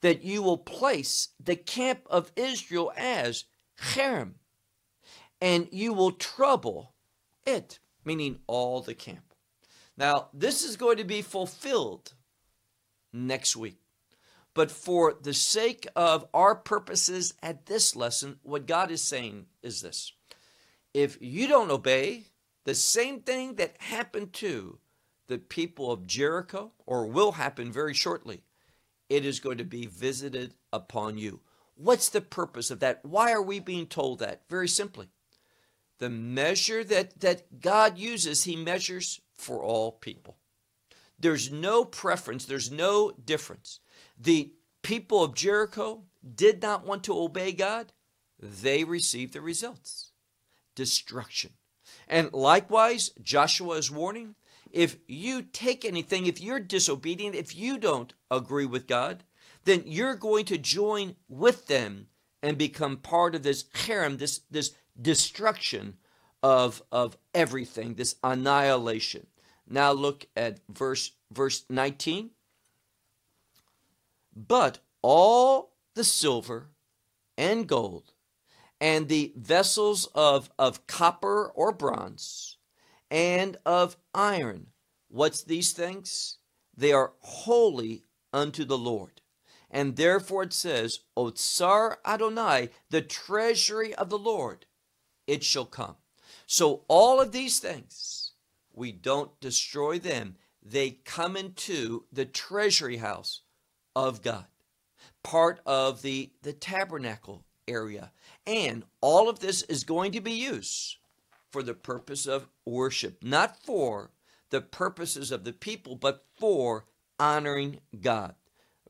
that 0.02 0.24
you 0.24 0.42
will 0.42 0.58
place 0.58 1.28
the 1.40 1.56
camp 1.56 2.00
of 2.10 2.32
Israel 2.36 2.92
as 2.98 3.44
cherem, 3.80 4.32
and 5.40 5.68
you 5.72 5.94
will 5.94 6.12
trouble 6.12 6.96
it, 7.46 7.78
meaning 8.04 8.40
all 8.48 8.82
the 8.82 8.96
camp. 8.96 9.36
Now, 9.96 10.30
this 10.34 10.64
is 10.64 10.76
going 10.76 10.98
to 10.98 11.04
be 11.04 11.22
fulfilled 11.22 12.14
next 13.14 13.56
week. 13.56 13.85
But 14.56 14.72
for 14.72 15.14
the 15.22 15.34
sake 15.34 15.86
of 15.96 16.26
our 16.34 16.56
purposes 16.56 17.36
at 17.44 17.68
this 17.68 17.96
lesson, 17.96 18.40
what 18.42 18.66
God 18.66 18.90
is 18.90 19.04
saying 19.04 19.46
is 19.62 19.82
this 19.82 20.14
if 20.96 21.18
you 21.22 21.48
don't 21.48 21.70
obey, 21.70 22.24
the 22.64 22.74
same 22.74 23.20
thing 23.20 23.56
that 23.56 23.76
happened 23.80 24.34
to 24.34 24.80
the 25.28 25.38
people 25.38 25.92
of 25.92 26.08
Jericho, 26.08 26.72
or 26.86 27.06
will 27.06 27.34
happen 27.34 27.72
very 27.72 27.94
shortly, 27.94 28.44
it 29.10 29.26
is 29.26 29.40
going 29.40 29.58
to 29.58 29.66
be 29.66 29.88
visited 29.88 30.54
upon 30.72 31.18
you. 31.18 31.42
What's 31.76 32.10
the 32.10 32.22
purpose 32.22 32.72
of 32.72 32.80
that? 32.80 33.04
Why 33.04 33.34
are 33.34 33.42
we 33.42 33.60
being 33.60 33.88
told 33.88 34.20
that? 34.20 34.44
Very 34.50 34.70
simply. 34.70 35.10
The 35.98 36.10
measure 36.10 36.84
that, 36.86 37.20
that 37.20 37.60
God 37.60 37.98
uses, 37.98 38.44
He 38.44 38.56
measures 38.56 39.20
for 39.36 39.62
all 39.62 39.92
people. 39.92 40.38
There's 41.20 41.52
no 41.52 41.84
preference, 41.84 42.46
there's 42.46 42.72
no 42.72 43.12
difference. 43.12 43.80
The 44.18 44.54
people 44.82 45.24
of 45.24 45.36
Jericho 45.36 46.04
did 46.36 46.62
not 46.62 46.86
want 46.86 47.04
to 47.06 47.18
obey 47.18 47.52
God, 47.52 47.94
they 48.40 48.84
received 48.84 49.34
the 49.34 49.42
results 49.42 50.12
destruction. 50.76 51.52
And 52.08 52.34
likewise, 52.34 53.12
Joshua 53.22 53.78
is 53.78 53.90
warning 53.90 54.36
if 54.72 54.98
you 55.08 55.42
take 55.42 55.86
anything, 55.86 56.26
if 56.26 56.42
you're 56.42 56.60
disobedient, 56.60 57.34
if 57.34 57.56
you 57.56 57.78
don't 57.78 58.14
agree 58.30 58.66
with 58.66 58.88
God, 58.88 59.24
then 59.64 59.84
you're 59.86 60.16
going 60.16 60.46
to 60.46 60.58
join 60.58 61.16
with 61.30 61.68
them 61.68 62.08
and 62.44 62.58
become 62.58 62.98
part 62.98 63.36
of 63.36 63.44
this 63.44 63.64
cherem, 63.64 64.18
this, 64.18 64.42
this 64.52 64.74
destruction 65.02 65.96
of, 66.44 66.84
of 66.92 67.18
everything, 67.34 67.96
this 67.96 68.16
annihilation. 68.24 69.28
Now 69.68 69.92
look 69.94 70.28
at 70.36 70.60
verse 70.70 71.12
verse 71.32 71.64
19. 71.70 72.32
But 74.36 74.80
all 75.02 75.74
the 75.96 76.04
silver 76.04 76.72
and 77.38 77.68
gold 77.68 78.14
and 78.82 79.08
the 79.08 79.34
vessels 79.38 80.08
of, 80.14 80.50
of 80.60 80.88
copper 80.88 81.52
or 81.56 81.72
bronze 81.72 82.58
and 83.10 83.58
of 83.66 83.96
iron. 84.14 84.68
What's 85.08 85.44
these 85.44 85.72
things? 85.72 86.38
They 86.76 86.92
are 86.92 87.14
holy 87.20 88.04
unto 88.34 88.66
the 88.66 88.78
Lord. 88.78 89.22
And 89.72 89.96
therefore 89.96 90.44
it 90.44 90.54
says, 90.54 91.00
Otsar 91.18 91.98
Adonai, 92.06 92.70
the 92.90 93.02
treasury 93.02 93.94
of 93.96 94.10
the 94.10 94.18
Lord, 94.18 94.66
it 95.28 95.44
shall 95.44 95.66
come. 95.66 95.96
So 96.46 96.84
all 96.88 97.22
of 97.22 97.32
these 97.32 97.60
things, 97.60 98.34
we 98.74 98.92
don't 98.92 99.40
destroy 99.40 100.00
them. 100.00 100.36
They 100.62 100.92
come 100.92 101.38
into 101.38 102.06
the 102.12 102.26
treasury 102.26 102.98
house 102.98 103.42
of 103.96 104.22
God, 104.22 104.46
part 105.24 105.60
of 105.66 106.02
the, 106.02 106.32
the 106.42 106.54
tabernacle 106.54 107.44
area. 107.68 108.12
And 108.46 108.84
all 109.02 109.30
of 109.30 109.40
this 109.40 109.62
is 109.64 109.84
going 109.84 110.12
to 110.14 110.22
be 110.22 110.34
used 110.34 110.98
for 111.52 111.64
the 111.64 111.74
purpose 111.74 112.26
of 112.26 112.48
worship, 112.66 113.24
not 113.24 113.58
for 113.58 114.12
the 114.50 114.62
purposes 114.62 115.32
of 115.32 115.44
the 115.44 115.54
people, 115.54 115.96
but 115.96 116.26
for 116.38 116.86
honoring 117.20 117.80
God. 118.02 118.36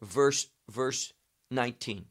Verse 0.02 0.48
verse 0.70 1.14
19. 1.52 2.06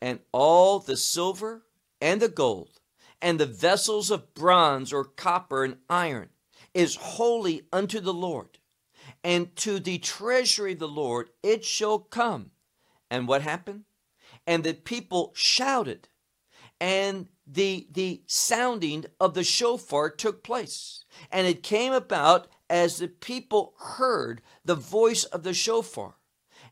And 0.00 0.20
all 0.32 0.78
the 0.78 0.96
silver 0.96 1.62
and 2.00 2.20
the 2.20 2.28
gold 2.28 2.80
and 3.22 3.38
the 3.38 3.46
vessels 3.46 4.10
of 4.10 4.34
bronze 4.34 4.92
or 4.92 5.04
copper 5.04 5.64
and 5.64 5.76
iron 5.88 6.28
is 6.74 6.96
holy 6.96 7.62
unto 7.72 8.00
the 8.00 8.12
Lord. 8.12 8.58
And 9.24 9.56
to 9.56 9.80
the 9.80 9.98
treasury 9.98 10.74
of 10.74 10.78
the 10.78 10.88
Lord 10.88 11.30
it 11.42 11.64
shall 11.64 11.98
come. 11.98 12.50
And 13.10 13.26
what 13.26 13.42
happened? 13.42 13.84
And 14.46 14.62
the 14.62 14.74
people 14.74 15.32
shouted, 15.34 16.08
and 16.80 17.28
the, 17.46 17.86
the 17.90 18.22
sounding 18.26 19.06
of 19.18 19.34
the 19.34 19.44
shofar 19.44 20.10
took 20.10 20.42
place. 20.44 21.04
And 21.32 21.46
it 21.46 21.62
came 21.62 21.92
about 21.92 22.48
as 22.68 22.98
the 22.98 23.08
people 23.08 23.74
heard 23.78 24.42
the 24.64 24.74
voice 24.74 25.24
of 25.24 25.42
the 25.44 25.54
shofar. 25.54 26.16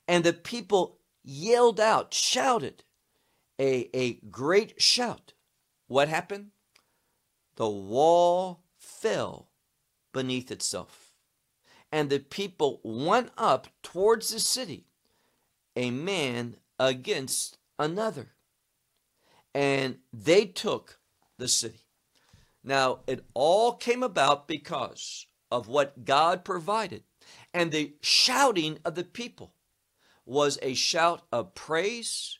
And 0.06 0.24
the 0.24 0.32
people 0.32 0.98
yelled 1.22 1.80
out, 1.80 2.12
shouted 2.12 2.84
a, 3.58 3.88
a 3.94 4.14
great 4.30 4.82
shout. 4.82 5.32
What 5.86 6.08
happened? 6.08 6.48
The 7.56 7.68
wall 7.68 8.64
fell 8.78 9.48
beneath 10.12 10.50
itself, 10.50 11.01
and 11.92 12.08
the 12.08 12.18
people 12.18 12.80
went 12.82 13.30
up 13.36 13.68
towards 13.82 14.30
the 14.30 14.40
city, 14.40 14.86
a 15.76 15.90
man 15.90 16.56
against 16.78 17.58
another, 17.78 18.32
and 19.54 19.98
they 20.12 20.46
took 20.46 20.98
the 21.38 21.48
city. 21.48 21.84
Now, 22.64 23.00
it 23.06 23.24
all 23.34 23.74
came 23.74 24.02
about 24.02 24.48
because 24.48 25.26
of 25.50 25.68
what 25.68 26.06
God 26.06 26.44
provided, 26.44 27.02
and 27.52 27.70
the 27.70 27.92
shouting 28.00 28.78
of 28.84 28.94
the 28.94 29.04
people 29.04 29.52
was 30.24 30.58
a 30.62 30.72
shout 30.72 31.22
of 31.30 31.54
praise, 31.54 32.38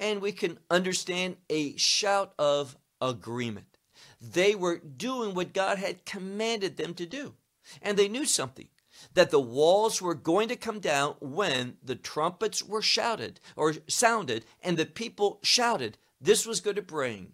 and 0.00 0.22
we 0.22 0.32
can 0.32 0.58
understand 0.70 1.36
a 1.50 1.76
shout 1.76 2.32
of 2.38 2.76
agreement. 3.00 3.76
They 4.20 4.54
were 4.54 4.78
doing 4.78 5.34
what 5.34 5.52
God 5.52 5.76
had 5.76 6.06
commanded 6.06 6.76
them 6.76 6.94
to 6.94 7.04
do. 7.04 7.34
And 7.82 7.96
they 7.96 8.08
knew 8.08 8.26
something 8.26 8.68
that 9.12 9.30
the 9.30 9.40
walls 9.40 10.00
were 10.00 10.14
going 10.14 10.48
to 10.48 10.56
come 10.56 10.80
down 10.80 11.16
when 11.20 11.76
the 11.82 11.94
trumpets 11.94 12.62
were 12.62 12.82
shouted 12.82 13.40
or 13.56 13.74
sounded 13.86 14.44
and 14.62 14.76
the 14.76 14.86
people 14.86 15.40
shouted. 15.42 15.98
This 16.20 16.46
was 16.46 16.60
going 16.60 16.76
to 16.76 16.82
bring 16.82 17.32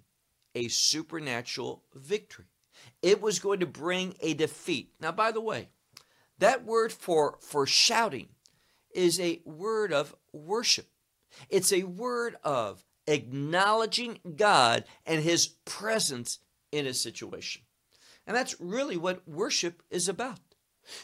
a 0.54 0.68
supernatural 0.68 1.84
victory. 1.94 2.46
It 3.02 3.22
was 3.22 3.38
going 3.38 3.60
to 3.60 3.66
bring 3.66 4.14
a 4.20 4.34
defeat. 4.34 4.92
Now, 5.00 5.12
by 5.12 5.32
the 5.32 5.40
way, 5.40 5.68
that 6.38 6.64
word 6.64 6.92
for, 6.92 7.38
for 7.40 7.66
shouting 7.66 8.28
is 8.94 9.20
a 9.20 9.40
word 9.44 9.92
of 9.92 10.14
worship. 10.32 10.88
It's 11.48 11.72
a 11.72 11.84
word 11.84 12.36
of 12.42 12.84
acknowledging 13.06 14.18
God 14.36 14.84
and 15.06 15.22
his 15.22 15.46
presence 15.46 16.38
in 16.72 16.86
a 16.86 16.94
situation. 16.94 17.62
And 18.26 18.36
that's 18.36 18.60
really 18.60 18.96
what 18.96 19.26
worship 19.26 19.82
is 19.90 20.08
about. 20.08 20.40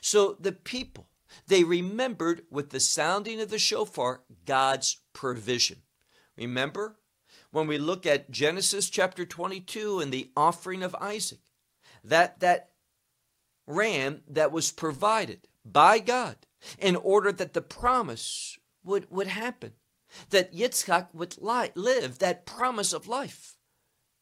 So 0.01 0.37
the 0.40 0.53
people, 0.53 1.09
they 1.46 1.64
remembered 1.64 2.42
with 2.51 2.70
the 2.70 2.81
sounding 2.81 3.40
of 3.40 3.51
the 3.51 3.59
shofar 3.59 4.22
God's 4.44 4.99
provision. 5.12 5.83
Remember 6.37 6.96
when 7.51 7.66
we 7.66 7.79
look 7.79 8.07
at 8.07 8.31
Genesis 8.31 8.90
chapter 8.90 9.25
22 9.25 10.01
and 10.01 10.12
the 10.12 10.31
offering 10.37 10.83
of 10.83 10.94
Isaac, 10.96 11.40
that 12.05 12.40
that 12.40 12.70
ram 13.66 14.22
that 14.29 14.53
was 14.53 14.70
provided 14.70 15.49
by 15.64 15.99
God 15.99 16.37
in 16.79 16.96
order 16.96 17.33
that 17.33 17.55
the 17.55 17.62
promise 17.62 18.59
would, 18.85 19.11
would 19.11 19.27
happen 19.27 19.72
that 20.31 20.55
Yitzchak 20.55 21.09
would 21.12 21.37
live 21.40 22.18
that 22.18 22.46
promise 22.46 22.92
of 22.92 23.09
life. 23.09 23.57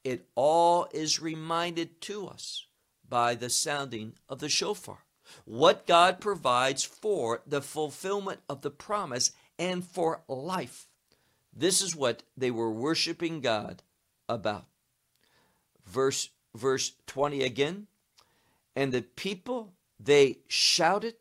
It 0.03 0.29
all 0.35 0.89
is 0.93 1.21
reminded 1.21 2.01
to 2.03 2.27
us 2.27 2.67
by 3.09 3.35
the 3.35 3.51
sounding 3.51 4.15
of 4.29 4.39
the 4.41 4.49
shofar. 4.49 5.04
What 5.45 5.87
God 5.87 6.21
provides 6.21 6.85
for 6.85 7.43
the 7.47 7.63
fulfillment 7.63 8.41
of 8.49 8.63
the 8.63 8.71
promise 8.71 9.33
and 9.59 9.85
for 9.85 10.23
life. 10.29 10.87
This 11.57 11.81
is 11.81 11.95
what 11.95 12.23
they 12.37 12.51
were 12.51 12.71
worshiping 12.71 13.41
God 13.41 13.83
about. 14.29 14.67
Verse 15.87 16.31
verse 16.55 16.93
20 17.07 17.43
again. 17.43 17.87
And 18.77 18.93
the 18.93 19.03
people 19.03 19.75
they 20.01 20.39
shouted, 20.49 21.15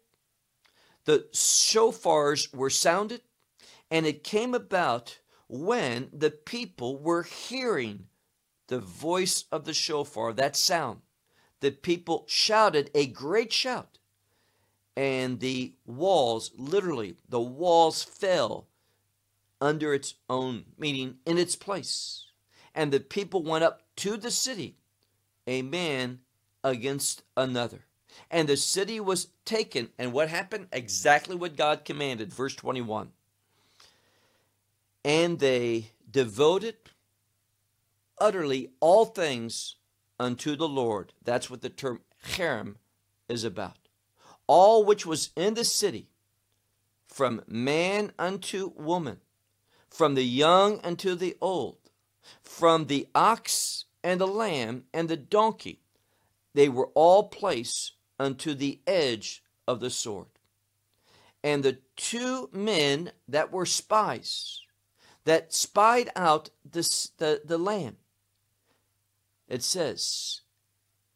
the 1.06 1.28
shofars 1.34 2.54
were 2.54 2.70
sounded, 2.70 3.22
and 3.92 4.06
it 4.06 4.24
came 4.24 4.54
about 4.54 5.20
when 5.48 6.10
the 6.12 6.32
people 6.32 6.98
were 6.98 7.24
hearing 7.24 8.08
the 8.68 8.80
voice 8.80 9.46
of 9.52 9.66
the 9.66 9.74
shofar, 9.74 10.34
that 10.34 10.56
sound. 10.56 11.02
The 11.60 11.72
people 11.72 12.26
shouted 12.28 12.90
a 12.96 13.06
great 13.06 13.54
shout, 13.54 14.00
and 14.96 15.40
the 15.40 15.74
walls, 15.86 16.52
literally, 16.56 17.16
the 17.28 17.42
walls 17.42 18.04
fell 18.04 18.68
under 19.60 19.94
its 19.94 20.16
own, 20.30 20.66
meaning 20.78 21.16
in 21.26 21.38
its 21.38 21.56
place. 21.56 22.28
And 22.76 22.92
the 22.92 23.00
people 23.00 23.44
went 23.44 23.64
up 23.64 23.82
to 23.98 24.18
the 24.18 24.32
city, 24.32 24.76
a 25.48 25.62
man 25.62 26.20
against 26.64 27.24
another. 27.38 27.86
And 28.30 28.48
the 28.48 28.58
city 28.58 29.00
was 29.00 29.28
taken. 29.46 29.90
And 29.98 30.14
what 30.14 30.30
happened? 30.30 30.68
Exactly 30.72 31.36
what 31.36 31.56
God 31.56 31.86
commanded. 31.86 32.34
Verse 32.34 32.56
21 32.56 33.12
and 35.04 35.40
they 35.40 35.92
devoted 36.10 36.76
utterly 38.18 38.72
all 38.80 39.06
things 39.06 39.76
unto 40.20 40.56
the 40.56 40.68
Lord. 40.68 41.14
That's 41.24 41.50
what 41.50 41.62
the 41.62 41.70
term 41.70 42.02
cherem 42.26 42.76
is 43.28 43.44
about. 43.44 43.83
All 44.48 44.84
which 44.84 45.06
was 45.06 45.32
in 45.36 45.54
the 45.54 45.64
city, 45.64 46.10
from 47.08 47.42
man 47.48 48.12
unto 48.18 48.72
woman, 48.76 49.20
from 49.90 50.16
the 50.16 50.26
young 50.26 50.80
unto 50.82 51.16
the 51.16 51.38
old, 51.42 51.78
from 52.42 52.88
the 52.88 53.08
ox 53.14 53.86
and 54.04 54.20
the 54.20 54.28
lamb 54.28 54.84
and 54.94 55.08
the 55.08 55.18
donkey, 55.18 55.80
they 56.54 56.70
were 56.70 56.90
all 56.94 57.30
placed 57.30 57.94
unto 58.20 58.54
the 58.54 58.80
edge 58.86 59.44
of 59.68 59.80
the 59.80 59.90
sword. 59.90 60.28
And 61.44 61.64
the 61.64 61.80
two 61.96 62.50
men 62.54 63.12
that 63.28 63.52
were 63.52 63.66
spies, 63.66 64.62
that 65.26 65.54
spied 65.54 66.10
out 66.16 66.50
this, 66.70 67.10
the, 67.18 67.42
the 67.44 67.58
land, 67.58 67.98
it 69.48 69.64
says, 69.64 70.42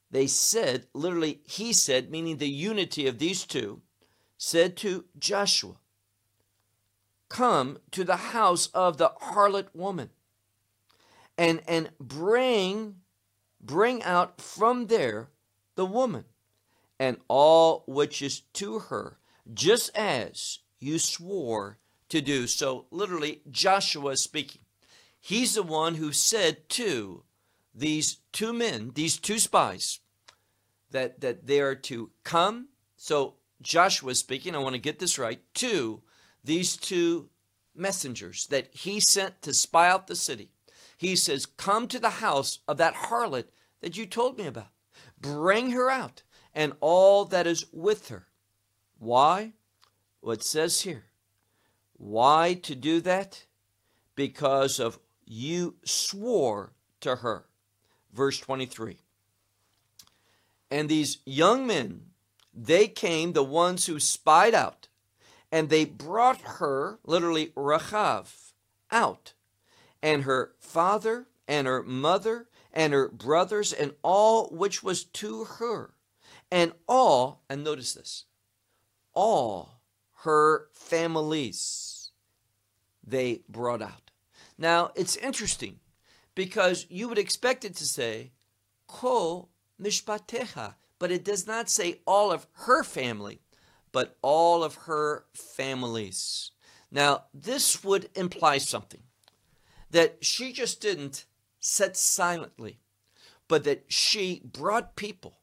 they 0.10 0.28
said, 0.28 0.88
literally, 0.93 1.41
he 1.46 1.74
said, 1.74 2.10
meaning 2.10 2.38
the 2.38 2.50
unity 2.50 3.08
of 3.08 3.20
these 3.20 3.46
two, 3.46 3.82
said 4.38 4.78
to 4.78 5.06
Joshua, 5.17 5.76
Come 7.30 7.80
to 7.91 8.06
the 8.06 8.15
house 8.17 8.67
of 8.67 8.98
the 8.98 9.12
harlot 9.22 9.67
woman 9.74 10.12
and, 11.38 11.62
and 11.67 11.89
bring, 12.00 12.96
bring 13.60 14.02
out 14.04 14.39
from 14.39 14.88
there 14.88 15.30
the 15.76 15.86
woman 15.86 16.24
and 17.00 17.17
all 17.28 17.84
which 17.86 18.22
is 18.22 18.41
to 18.54 18.80
her, 18.80 19.17
just 19.54 19.96
as 19.96 20.60
you 20.80 21.00
swore 21.00 21.80
to 22.10 22.22
do. 22.22 22.48
So, 22.48 22.86
literally, 22.91 23.41
Joshua 23.52 24.12
is 24.12 24.24
speaking. 24.24 24.62
He's 25.20 25.56
the 25.56 25.63
one 25.63 25.96
who 25.96 26.12
said 26.13 26.70
to 26.70 27.24
these 27.78 28.18
two 28.32 28.54
men, 28.54 28.92
these 28.96 29.18
two 29.18 29.40
spies, 29.40 30.00
that, 30.92 31.22
that 31.22 31.46
they 31.46 31.60
are 31.60 31.76
to 31.76 32.12
come. 32.24 32.70
So, 32.96 33.36
Joshua 33.62 34.16
speaking, 34.16 34.56
I 34.56 34.60
want 34.60 34.74
to 34.74 34.82
get 34.82 35.00
this 35.00 35.20
right, 35.20 35.42
to 35.56 36.02
these 36.44 36.78
two 36.78 37.30
messengers 37.76 38.48
that 38.48 38.74
he 38.74 39.00
sent 39.00 39.42
to 39.44 39.54
spy 39.54 39.90
out 39.90 40.08
the 40.08 40.16
city. 40.16 40.50
He 40.98 41.16
says, 41.16 41.46
Come 41.46 41.88
to 41.90 42.00
the 42.00 42.10
house 42.10 42.60
of 42.68 42.78
that 42.78 42.96
harlot 42.96 43.46
that 43.82 43.98
you 43.98 44.06
told 44.06 44.38
me 44.38 44.48
about. 44.48 44.70
Bring 45.20 45.72
her 45.72 45.90
out 45.90 46.24
and 46.54 46.74
all 46.80 47.26
that 47.26 47.46
is 47.46 47.66
with 47.72 48.10
her. 48.10 48.28
Why? 48.98 49.54
What 50.22 50.44
says 50.44 50.82
here. 50.82 51.06
Why 51.94 52.56
to 52.63 52.76
do 52.76 53.00
that? 53.02 53.46
Because 54.16 54.80
of 54.80 55.00
you 55.26 55.76
swore 55.84 56.74
to 57.02 57.18
her. 57.18 57.46
Verse 58.13 58.39
23. 58.39 58.98
And 60.70 60.89
these 60.89 61.20
young 61.26 61.65
men, 61.65 62.02
they 62.54 62.88
came, 62.88 63.34
the 63.34 63.43
ones 63.43 63.86
who 63.86 64.00
spied 64.00 64.54
out, 64.54 64.88
and 65.52 65.70
they 65.70 65.86
brought 65.86 66.41
her, 66.41 67.00
literally 67.06 67.48
Rachav, 67.56 68.52
out, 68.91 69.34
and 70.02 70.24
her 70.24 70.54
father, 70.60 71.28
and 71.48 71.67
her 71.67 71.84
mother, 71.84 72.48
and 72.74 72.93
her 72.93 73.08
brothers, 73.08 73.72
and 73.72 73.93
all 74.04 74.50
which 74.50 74.84
was 74.84 75.04
to 75.04 75.46
her, 75.46 75.93
and 76.52 76.74
all, 76.88 77.43
and 77.50 77.63
notice 77.63 77.93
this, 77.93 78.26
all 79.13 79.82
her 80.22 80.67
families 80.74 82.12
they 83.06 83.41
brought 83.48 83.82
out. 83.82 84.12
Now, 84.58 84.91
it's 84.96 85.15
interesting 85.15 85.80
because 86.38 86.86
you 86.88 87.10
would 87.10 87.17
expect 87.17 87.65
it 87.65 87.76
to 87.76 87.84
say, 87.84 88.32
Ko 88.86 89.50
mishpateha, 89.82 90.76
but 91.00 91.12
it 91.12 91.26
does 91.26 91.47
not 91.47 91.67
say 91.67 92.02
all 92.06 92.32
of 92.32 92.45
her 92.67 92.84
family, 92.84 93.41
but 93.91 94.17
all 94.21 94.63
of 94.63 94.76
her 94.86 95.26
families. 95.34 96.52
Now, 96.91 97.23
this 97.34 97.84
would 97.84 98.12
imply 98.13 98.60
something 98.60 99.02
that 99.89 100.17
she 100.23 100.54
just 100.54 100.80
didn't 100.80 101.26
sit 101.60 101.97
silently, 101.97 102.82
but 103.47 103.63
that 103.63 103.86
she 103.88 104.43
brought 104.45 104.95
people 104.95 105.39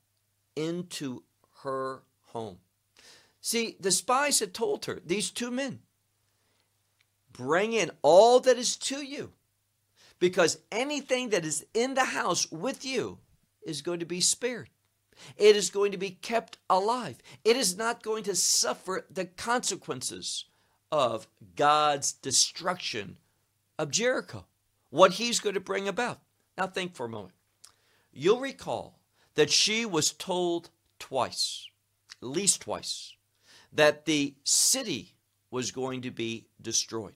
into 0.54 1.24
her 1.64 2.04
home. 2.26 2.59
See, 3.40 3.76
the 3.80 3.90
spies 3.90 4.38
had 4.38 4.54
told 4.54 4.85
her, 4.85 5.00
these 5.04 5.33
two 5.33 5.50
men, 5.50 5.80
bring 7.33 7.72
in 7.72 7.90
all 8.00 8.38
that 8.38 8.59
is 8.59 8.76
to 8.76 9.04
you, 9.04 9.33
because 10.18 10.59
anything 10.70 11.31
that 11.31 11.44
is 11.44 11.66
in 11.74 11.94
the 11.94 12.05
house 12.05 12.50
with 12.50 12.85
you 12.85 13.18
is 13.64 13.83
going 13.83 14.00
to 14.00 14.07
be 14.07 14.20
spared. 14.20 14.70
It 15.37 15.57
is 15.57 15.70
going 15.70 15.92
to 15.92 15.98
be 15.98 16.11
kept 16.11 16.59
alive. 16.68 17.18
It 17.44 17.57
is 17.57 17.77
not 17.77 18.03
going 18.03 18.24
to 18.24 18.35
suffer 18.35 19.07
the 19.11 19.27
consequences 19.27 20.46
of 20.90 21.27
God's 21.57 22.12
destruction 22.12 23.16
of 23.79 23.90
Jericho, 23.90 24.46
what 24.90 25.12
he's 25.12 25.40
going 25.40 25.55
to 25.55 25.61
bring 25.61 25.88
about. 25.88 26.20
Now, 26.57 26.66
think 26.66 26.94
for 26.94 27.07
a 27.07 27.09
moment. 27.09 27.35
You'll 28.12 28.40
recall 28.40 29.00
that 29.35 29.50
she 29.50 29.85
was 29.85 30.12
told 30.12 30.70
twice, 30.98 31.66
at 32.22 32.29
least 32.29 32.62
twice, 32.62 33.14
that 33.72 34.05
the 34.05 34.37
city 34.44 35.14
was 35.50 35.72
going 35.72 36.03
to 36.03 36.11
be 36.11 36.46
destroyed. 36.61 37.14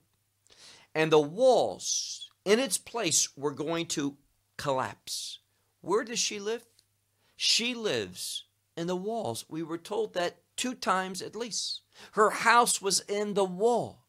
And 0.95 1.13
the 1.13 1.21
walls 1.21 2.28
in 2.49 2.59
its 2.59 2.79
place 2.79 3.29
we're 3.37 3.51
going 3.51 3.85
to 3.85 4.17
collapse. 4.57 5.41
Where 5.83 6.03
does 6.03 6.19
she 6.19 6.41
live? 6.41 6.65
She 7.37 7.75
lives 7.75 8.45
in 8.75 8.87
the 8.87 8.97
walls. 8.97 9.45
We 9.51 9.63
were 9.63 9.77
told 9.77 10.15
that 10.15 10.39
two 10.57 10.75
times 10.75 11.21
at 11.21 11.37
least. 11.37 11.83
Her 12.13 12.31
house 12.31 12.81
was 12.81 13.01
in 13.01 13.35
the 13.35 13.45
wall. 13.45 14.07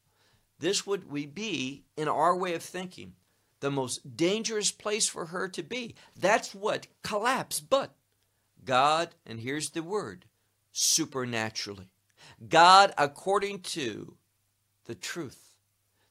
This 0.58 0.88
would 0.88 1.12
we 1.12 1.26
be, 1.26 1.84
in 1.98 2.08
our 2.08 2.36
way 2.36 2.54
of 2.54 2.64
thinking, 2.64 3.14
the 3.60 3.72
most 3.72 4.16
dangerous 4.16 4.72
place 4.72 5.08
for 5.10 5.26
her 5.28 5.50
to 5.50 5.62
be. 5.62 5.96
That's 6.18 6.56
what 6.56 6.88
collapse. 7.04 7.60
But 7.60 7.94
God, 8.64 9.10
and 9.26 9.42
here's 9.42 9.72
the 9.72 9.84
word, 9.84 10.26
supernaturally. 10.72 11.90
God, 12.48 12.94
according 12.98 13.62
to 13.62 14.16
the 14.86 14.96
truth, 14.96 15.49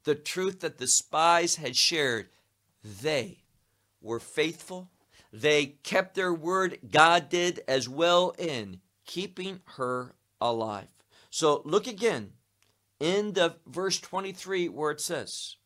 the 0.09 0.15
truth 0.15 0.61
that 0.61 0.79
the 0.79 0.87
spies 0.87 1.57
had 1.57 1.77
shared, 1.77 2.31
they 2.83 3.45
were 4.01 4.19
faithful. 4.19 4.89
They 5.31 5.67
kept 5.83 6.15
their 6.15 6.33
word. 6.33 6.79
God 6.91 7.29
did 7.29 7.61
as 7.69 7.91
well 7.91 8.35
in 8.39 8.81
keeping 9.05 9.61
her 9.77 10.15
alive. 10.41 10.89
So 11.29 11.61
look 11.67 11.87
again 11.87 12.31
in 12.99 13.35
the 13.35 13.57
verse 13.67 14.01
23 14.01 14.71
where 14.71 14.93
it 14.93 15.03
says, 15.03 15.57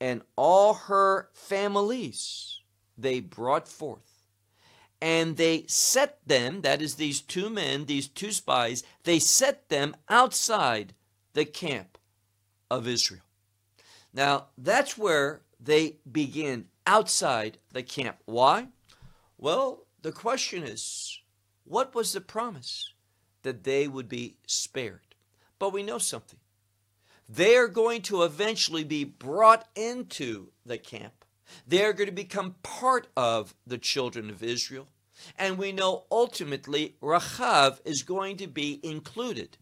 And 0.00 0.22
all 0.34 0.72
her 0.72 1.28
families 1.34 2.62
they 2.96 3.20
brought 3.20 3.68
forth 3.68 4.24
and 4.98 5.36
they 5.36 5.66
set 5.68 6.26
them, 6.26 6.62
that 6.62 6.80
is, 6.80 6.94
these 6.94 7.20
two 7.20 7.50
men, 7.50 7.84
these 7.84 8.08
two 8.08 8.32
spies, 8.32 8.82
they 9.04 9.18
set 9.18 9.68
them 9.68 9.94
outside 10.08 10.94
the 11.34 11.44
camp 11.44 11.98
of 12.70 12.88
Israel. 12.88 13.27
Now, 14.18 14.46
that's 14.58 14.98
where 14.98 15.40
they 15.60 15.96
begin, 16.10 16.66
outside 16.86 17.58
the 17.72 17.82
camp. 17.82 18.16
Why? 18.26 18.66
Well, 19.38 19.84
the 20.02 20.12
question 20.12 20.64
is 20.64 21.20
what 21.64 21.94
was 21.94 22.12
the 22.12 22.20
promise? 22.20 22.92
That 23.42 23.64
they 23.64 23.86
would 23.86 24.08
be 24.08 24.36
spared. 24.46 25.14
But 25.58 25.72
we 25.72 25.82
know 25.82 25.98
something. 25.98 26.40
They 27.28 27.56
are 27.56 27.68
going 27.68 28.02
to 28.02 28.24
eventually 28.24 28.84
be 28.84 29.04
brought 29.04 29.68
into 29.76 30.48
the 30.66 30.78
camp 30.78 31.18
they 31.66 31.84
are 31.84 31.92
going 31.92 32.08
to 32.08 32.12
become 32.12 32.56
part 32.62 33.08
of 33.16 33.54
the 33.66 33.78
children 33.78 34.30
of 34.30 34.42
Israel. 34.42 34.88
And 35.36 35.58
we 35.58 35.72
know 35.72 36.04
ultimately 36.10 36.94
Rachav 37.02 37.80
is 37.84 38.02
going 38.02 38.36
to 38.38 38.46
be 38.46 38.80
included 38.82 39.58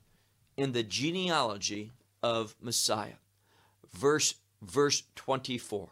in 0.56 0.72
the 0.72 0.82
genealogy 0.82 1.92
of 2.22 2.54
Messiah. 2.60 3.20
Verse, 3.92 4.34
verse 4.62 5.02
24. 5.14 5.90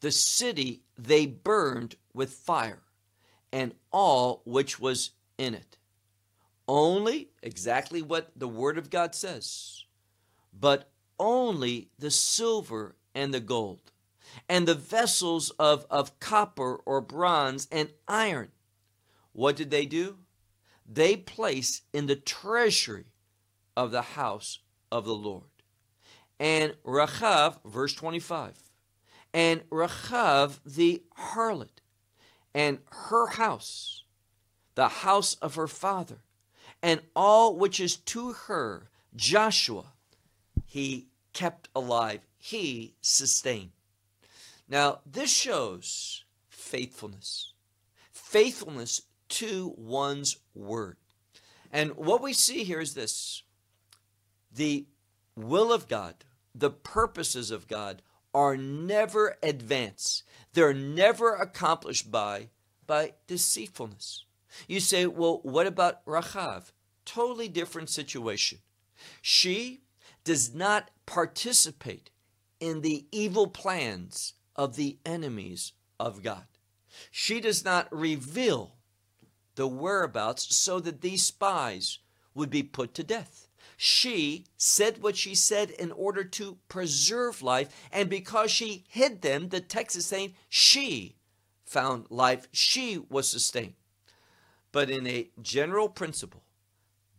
The 0.00 0.10
city 0.10 0.82
they 0.98 1.26
burned 1.26 1.96
with 2.12 2.32
fire, 2.32 2.82
and 3.52 3.74
all 3.90 4.42
which 4.44 4.78
was 4.78 5.10
in 5.38 5.54
it. 5.54 5.76
Only, 6.66 7.30
exactly 7.42 8.02
what 8.02 8.30
the 8.36 8.48
Word 8.48 8.78
of 8.78 8.90
God 8.90 9.14
says, 9.14 9.84
but 10.58 10.90
only 11.18 11.90
the 11.98 12.10
silver 12.10 12.96
and 13.14 13.32
the 13.32 13.40
gold, 13.40 13.92
and 14.48 14.66
the 14.66 14.74
vessels 14.74 15.50
of, 15.58 15.86
of 15.90 16.18
copper 16.20 16.76
or 16.86 17.00
bronze 17.00 17.68
and 17.70 17.90
iron. 18.08 18.50
What 19.32 19.56
did 19.56 19.70
they 19.70 19.86
do? 19.86 20.18
They 20.86 21.16
placed 21.16 21.82
in 21.92 22.06
the 22.06 22.16
treasury 22.16 23.06
of 23.76 23.90
the 23.90 24.02
house 24.02 24.60
of 24.92 25.04
the 25.04 25.14
Lord. 25.14 25.53
And 26.38 26.74
Rachav, 26.84 27.58
verse 27.64 27.94
25, 27.94 28.54
and 29.32 29.62
Rachav 29.70 30.58
the 30.64 31.02
harlot, 31.16 31.80
and 32.54 32.78
her 32.90 33.28
house, 33.28 34.02
the 34.74 34.88
house 34.88 35.34
of 35.36 35.54
her 35.54 35.68
father, 35.68 36.18
and 36.82 37.00
all 37.14 37.56
which 37.56 37.80
is 37.80 37.96
to 37.96 38.32
her, 38.32 38.90
Joshua, 39.14 39.84
he 40.66 41.06
kept 41.32 41.68
alive 41.74 42.20
he 42.44 42.92
sustained. 43.00 43.70
Now, 44.68 45.00
this 45.06 45.30
shows 45.30 46.24
faithfulness. 46.50 47.54
Faithfulness 48.12 49.00
to 49.30 49.72
one's 49.78 50.36
word. 50.54 50.98
And 51.72 51.92
what 51.96 52.20
we 52.20 52.34
see 52.34 52.62
here 52.64 52.80
is 52.80 52.92
this 52.92 53.44
the 54.54 54.84
will 55.36 55.72
of 55.72 55.88
God, 55.88 56.24
the 56.54 56.70
purposes 56.70 57.50
of 57.50 57.68
God 57.68 58.02
are 58.32 58.56
never 58.56 59.36
advanced. 59.42 60.24
They're 60.52 60.74
never 60.74 61.34
accomplished 61.34 62.10
by 62.10 62.48
by 62.86 63.14
deceitfulness. 63.26 64.24
You 64.68 64.80
say, 64.80 65.06
well, 65.06 65.40
what 65.42 65.66
about 65.66 66.04
Rachav? 66.04 66.72
Totally 67.04 67.48
different 67.48 67.88
situation. 67.88 68.58
She 69.22 69.80
does 70.22 70.54
not 70.54 70.90
participate 71.06 72.10
in 72.60 72.80
the 72.80 73.06
evil 73.10 73.46
plans 73.46 74.34
of 74.56 74.76
the 74.76 74.98
enemies 75.04 75.72
of 75.98 76.22
God. 76.22 76.46
She 77.10 77.40
does 77.40 77.64
not 77.64 77.88
reveal 77.90 78.76
the 79.54 79.66
whereabouts 79.66 80.54
so 80.54 80.80
that 80.80 81.00
these 81.00 81.22
spies 81.22 81.98
would 82.34 82.50
be 82.50 82.62
put 82.62 82.94
to 82.94 83.04
death. 83.04 83.48
She 83.76 84.44
said 84.56 85.02
what 85.02 85.16
she 85.16 85.34
said 85.34 85.70
in 85.70 85.92
order 85.92 86.24
to 86.24 86.58
preserve 86.68 87.42
life, 87.42 87.68
and 87.92 88.08
because 88.08 88.50
she 88.50 88.84
hid 88.88 89.22
them, 89.22 89.48
the 89.48 89.60
text 89.60 89.96
is 89.96 90.06
saying 90.06 90.34
she 90.48 91.16
found 91.64 92.06
life, 92.10 92.48
she 92.52 92.98
was 93.08 93.28
sustained. 93.28 93.74
But 94.72 94.90
in 94.90 95.06
a 95.06 95.30
general 95.40 95.88
principle, 95.88 96.42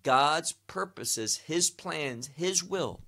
God's 0.04 0.54
purposes, 0.68 1.38
His 1.38 1.70
plans, 1.70 2.28
His 2.36 2.64
will 2.64 3.02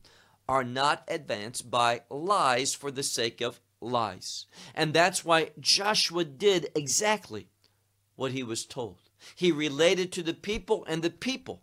are 0.47 0.63
not 0.63 1.04
advanced 1.08 1.69
by 1.69 2.02
lies 2.10 2.73
for 2.73 2.91
the 2.91 3.04
sake 3.04 3.41
of 3.41 3.60
lies. 3.82 4.45
And 4.73 4.93
that's 4.93 5.23
why 5.26 5.52
Joshua 5.60 6.23
did 6.23 6.69
exactly 6.73 7.47
what 8.15 8.32
he 8.32 8.43
was 8.43 8.65
told. 8.65 8.97
He 9.36 9.52
related 9.52 10.12
to 10.13 10.23
the 10.23 10.34
people, 10.34 10.86
and 10.88 11.04
the 11.04 11.10
people, 11.10 11.62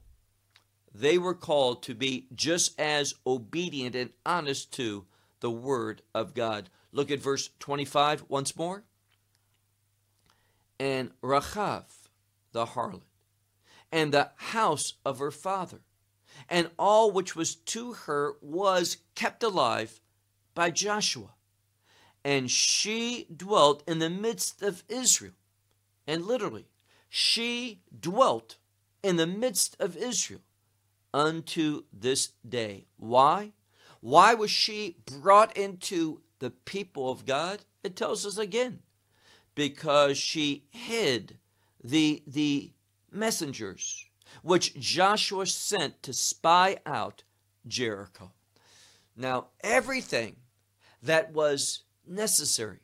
they 0.94 1.18
were 1.18 1.34
called 1.34 1.82
to 1.82 1.94
be 1.94 2.28
just 2.34 2.78
as 2.78 3.14
obedient 3.26 3.96
and 3.96 4.10
honest 4.24 4.72
to 4.74 5.04
the 5.40 5.50
word 5.50 6.02
of 6.14 6.34
God. 6.34 6.70
Look 6.92 7.10
at 7.10 7.18
verse 7.18 7.50
25 7.58 8.24
once 8.28 8.56
more. 8.56 8.84
And 10.78 11.10
Rachav, 11.20 11.84
the 12.52 12.66
harlot, 12.66 13.02
and 13.90 14.12
the 14.12 14.30
house 14.36 14.94
of 15.04 15.18
her 15.18 15.32
father, 15.32 15.80
and 16.48 16.70
all 16.78 17.10
which 17.10 17.34
was 17.34 17.56
to 17.56 17.92
her 17.92 18.34
was 18.40 18.98
kept 19.14 19.42
alive 19.42 20.00
by 20.54 20.70
Joshua. 20.70 21.30
And 22.24 22.50
she 22.50 23.26
dwelt 23.34 23.82
in 23.86 23.98
the 23.98 24.10
midst 24.10 24.62
of 24.62 24.84
Israel. 24.88 25.34
And 26.06 26.24
literally, 26.24 26.66
she 27.08 27.80
dwelt 28.00 28.56
in 29.02 29.16
the 29.16 29.26
midst 29.26 29.76
of 29.78 29.96
Israel 29.96 30.40
unto 31.14 31.84
this 31.92 32.30
day. 32.46 32.86
Why? 32.96 33.52
Why 34.00 34.34
was 34.34 34.50
she 34.50 34.96
brought 35.06 35.56
into 35.56 36.20
the 36.40 36.50
people 36.50 37.08
of 37.08 37.24
God? 37.24 37.60
It 37.84 37.94
tells 37.94 38.26
us 38.26 38.36
again, 38.36 38.80
because 39.54 40.18
she 40.18 40.64
hid 40.70 41.38
the, 41.82 42.22
the 42.26 42.72
messengers 43.10 44.06
which 44.42 44.74
Joshua 44.74 45.46
sent 45.46 46.02
to 46.02 46.12
spy 46.12 46.78
out 46.84 47.22
Jericho. 47.66 48.32
Now, 49.16 49.46
everything 49.62 50.36
that 51.02 51.32
was 51.32 51.84
necessary 52.06 52.80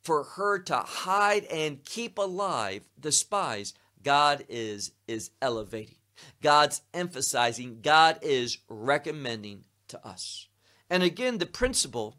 for 0.00 0.22
her 0.22 0.60
to 0.60 0.76
hide 0.76 1.44
and 1.46 1.84
keep 1.84 2.18
alive 2.18 2.88
the 2.96 3.10
spies, 3.10 3.74
God 4.02 4.44
is, 4.48 4.92
is 5.08 5.30
elevating. 5.40 5.96
God's 6.40 6.82
emphasizing, 6.92 7.80
God 7.82 8.18
is 8.22 8.58
recommending 8.68 9.64
to 9.88 10.06
us. 10.06 10.48
And 10.90 11.02
again, 11.02 11.38
the 11.38 11.46
principle 11.46 12.16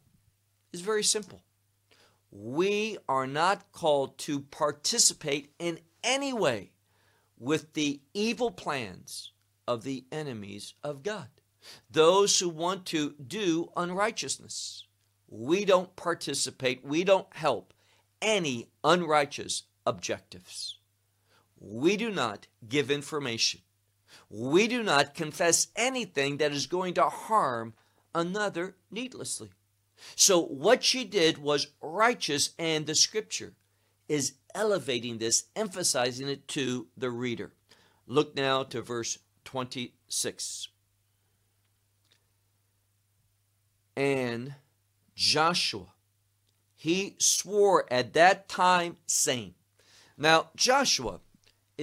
is 0.72 0.82
very 0.82 1.04
simple. 1.04 1.42
We 2.32 2.98
are 3.08 3.28
not 3.28 3.72
called 3.72 4.18
to 4.20 4.42
participate 4.42 5.54
in 5.60 5.80
any 6.04 6.34
way 6.34 6.72
with 7.38 7.74
the 7.74 8.02
evil 8.14 8.52
plans 8.52 9.32
of 9.68 9.84
the 9.84 10.06
enemies 10.12 10.74
of 10.84 11.04
God, 11.04 11.28
those 11.90 12.40
who 12.40 12.50
want 12.50 12.86
to 12.88 13.16
do 13.26 13.70
unrighteousness. 13.76 14.86
We 15.28 15.66
don't 15.66 15.96
participate, 15.96 16.86
we 16.86 17.04
don't 17.04 17.28
help 17.32 17.74
any 18.22 18.70
unrighteous 18.84 19.64
objectives. 19.86 20.78
We 21.60 21.98
do 21.98 22.12
not 22.12 22.48
give 22.68 22.90
information. 22.90 23.62
We 24.30 24.68
do 24.68 24.84
not 24.84 25.16
confess 25.16 25.68
anything 25.76 26.38
that 26.38 26.52
is 26.52 26.68
going 26.68 26.94
to 26.96 27.10
harm 27.10 27.74
another 28.14 28.76
needlessly. 28.92 29.50
So, 30.16 30.40
what 30.40 30.84
she 30.84 31.06
did 31.06 31.38
was 31.38 31.68
righteous, 31.82 32.52
and 32.60 32.86
the 32.86 32.96
scripture 32.96 33.54
is 34.10 34.34
elevating 34.54 35.18
this, 35.18 35.46
emphasizing 35.56 36.28
it 36.28 36.48
to 36.50 36.88
the 36.98 37.10
reader. 37.10 37.54
Look 38.06 38.36
now 38.36 38.64
to 38.64 38.82
verse 38.82 39.20
26. 39.46 40.68
And 43.96 44.56
Joshua, 45.16 45.88
he 46.76 47.16
swore 47.20 47.86
at 47.92 48.14
that 48.14 48.50
time, 48.50 48.98
saying, 49.06 49.54
Now, 50.18 50.50
Joshua 50.56 51.20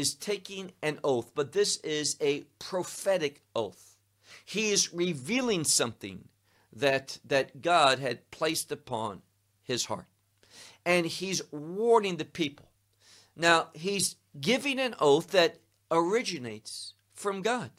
is 0.00 0.14
taking 0.14 0.72
an 0.82 0.98
oath, 1.04 1.30
but 1.34 1.52
this 1.52 1.76
is 1.78 2.16
a 2.20 2.40
prophetic 2.58 3.42
oath. 3.54 3.96
He 4.44 4.70
is 4.70 4.92
revealing 4.92 5.62
something 5.62 6.28
that, 6.72 7.18
that 7.24 7.62
God 7.62 7.98
had 8.00 8.30
placed 8.30 8.72
upon 8.72 9.22
his 9.62 9.84
heart 9.84 10.06
and 10.84 11.06
he's 11.06 11.42
warning 11.52 12.16
the 12.16 12.24
people. 12.24 12.70
Now, 13.36 13.68
he's 13.74 14.16
giving 14.40 14.78
an 14.78 14.94
oath 14.98 15.30
that 15.30 15.58
originates 15.90 16.94
from 17.14 17.42
God. 17.42 17.70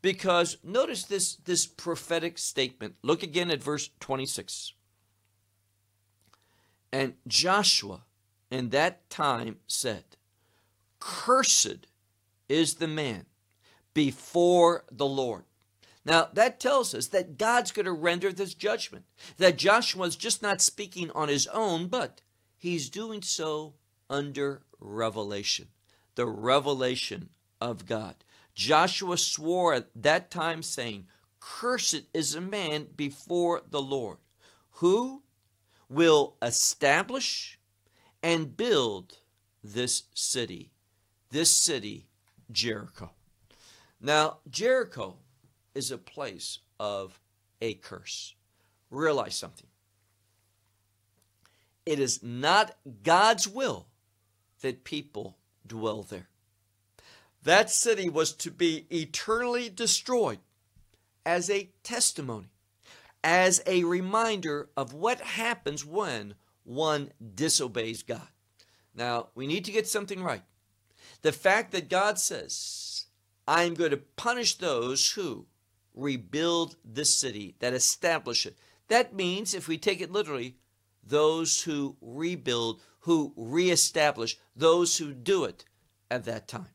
Because 0.00 0.58
notice 0.62 1.04
this, 1.04 1.36
this 1.36 1.66
prophetic 1.66 2.38
statement. 2.38 2.94
Look 3.02 3.22
again 3.22 3.50
at 3.50 3.62
verse 3.62 3.90
26. 4.00 4.74
And 6.92 7.14
Joshua 7.26 8.02
in 8.50 8.70
that 8.70 9.10
time 9.10 9.56
said, 9.66 10.04
Cursed 11.00 11.86
is 12.48 12.74
the 12.74 12.88
man 12.88 13.26
before 13.94 14.84
the 14.90 15.06
Lord. 15.06 15.44
Now, 16.04 16.28
that 16.32 16.58
tells 16.60 16.94
us 16.94 17.08
that 17.08 17.36
God's 17.36 17.70
going 17.70 17.86
to 17.86 17.92
render 17.92 18.32
this 18.32 18.54
judgment. 18.54 19.04
That 19.36 19.58
Joshua 19.58 20.06
is 20.06 20.16
just 20.16 20.40
not 20.40 20.62
speaking 20.62 21.10
on 21.10 21.28
his 21.28 21.46
own, 21.48 21.88
but 21.88 22.22
He's 22.58 22.90
doing 22.90 23.22
so 23.22 23.74
under 24.10 24.62
revelation, 24.80 25.68
the 26.16 26.26
revelation 26.26 27.28
of 27.60 27.86
God. 27.86 28.16
Joshua 28.54 29.16
swore 29.16 29.74
at 29.74 29.88
that 29.94 30.30
time, 30.30 30.64
saying, 30.64 31.06
Cursed 31.38 32.02
is 32.12 32.34
a 32.34 32.40
man 32.40 32.88
before 32.96 33.62
the 33.70 33.80
Lord, 33.80 34.18
who 34.72 35.22
will 35.88 36.36
establish 36.42 37.60
and 38.22 38.56
build 38.56 39.18
this 39.62 40.04
city, 40.14 40.72
this 41.30 41.50
city, 41.50 42.06
Jericho. 42.50 43.10
Now, 44.00 44.38
Jericho 44.48 45.16
is 45.74 45.90
a 45.90 45.98
place 45.98 46.58
of 46.78 47.20
a 47.60 47.74
curse. 47.74 48.34
Realize 48.90 49.34
something. 49.34 49.66
It 51.84 51.98
is 51.98 52.22
not 52.22 52.76
God's 53.02 53.48
will 53.48 53.86
that 54.60 54.84
people 54.84 55.36
dwell 55.66 56.02
there. 56.02 56.28
That 57.42 57.70
city 57.70 58.08
was 58.08 58.32
to 58.34 58.50
be 58.50 58.86
eternally 58.90 59.70
destroyed 59.70 60.38
as 61.24 61.48
a 61.50 61.70
testimony, 61.82 62.48
as 63.22 63.62
a 63.66 63.84
reminder 63.84 64.68
of 64.76 64.92
what 64.92 65.20
happens 65.20 65.84
when 65.84 66.34
one 66.64 67.12
disobeys 67.34 68.02
God. 68.02 68.28
Now, 68.94 69.28
we 69.34 69.46
need 69.46 69.64
to 69.66 69.72
get 69.72 69.86
something 69.86 70.22
right. 70.22 70.42
The 71.22 71.32
fact 71.32 71.72
that 71.72 71.88
God 71.88 72.18
says, 72.18 73.06
I 73.46 73.64
am 73.64 73.74
going 73.74 73.90
to 73.90 73.96
punish 73.96 74.54
those 74.54 75.12
who 75.12 75.46
rebuild 75.94 76.76
this 76.84 77.14
city, 77.14 77.56
that 77.58 77.72
establish 77.72 78.46
it. 78.46 78.56
That 78.88 79.14
means, 79.14 79.52
if 79.54 79.68
we 79.68 79.78
take 79.78 80.00
it 80.00 80.12
literally, 80.12 80.56
those 81.02 81.62
who 81.62 81.96
rebuild, 82.00 82.80
who 83.00 83.32
reestablish, 83.36 84.38
those 84.54 84.98
who 84.98 85.12
do 85.12 85.44
it 85.44 85.64
at 86.10 86.24
that 86.24 86.46
time. 86.46 86.68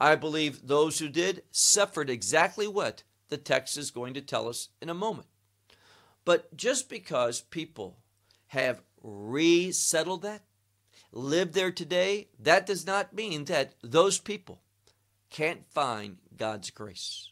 I 0.00 0.16
believe 0.16 0.66
those 0.66 0.98
who 0.98 1.08
did 1.08 1.42
suffered 1.50 2.10
exactly 2.10 2.68
what 2.68 3.02
the 3.28 3.38
text 3.38 3.78
is 3.78 3.90
going 3.90 4.14
to 4.14 4.20
tell 4.20 4.48
us 4.48 4.68
in 4.82 4.90
a 4.90 4.94
moment. 4.94 5.28
But 6.24 6.56
just 6.56 6.88
because 6.88 7.40
people 7.40 7.98
have 8.48 8.82
resettled 9.02 10.22
that, 10.22 10.42
live 11.14 11.52
there 11.52 11.70
today, 11.70 12.28
that 12.38 12.66
does 12.66 12.86
not 12.86 13.14
mean 13.14 13.44
that 13.44 13.74
those 13.82 14.18
people 14.18 14.60
can't 15.30 15.64
find 15.70 16.18
God's 16.36 16.70
grace. 16.70 17.30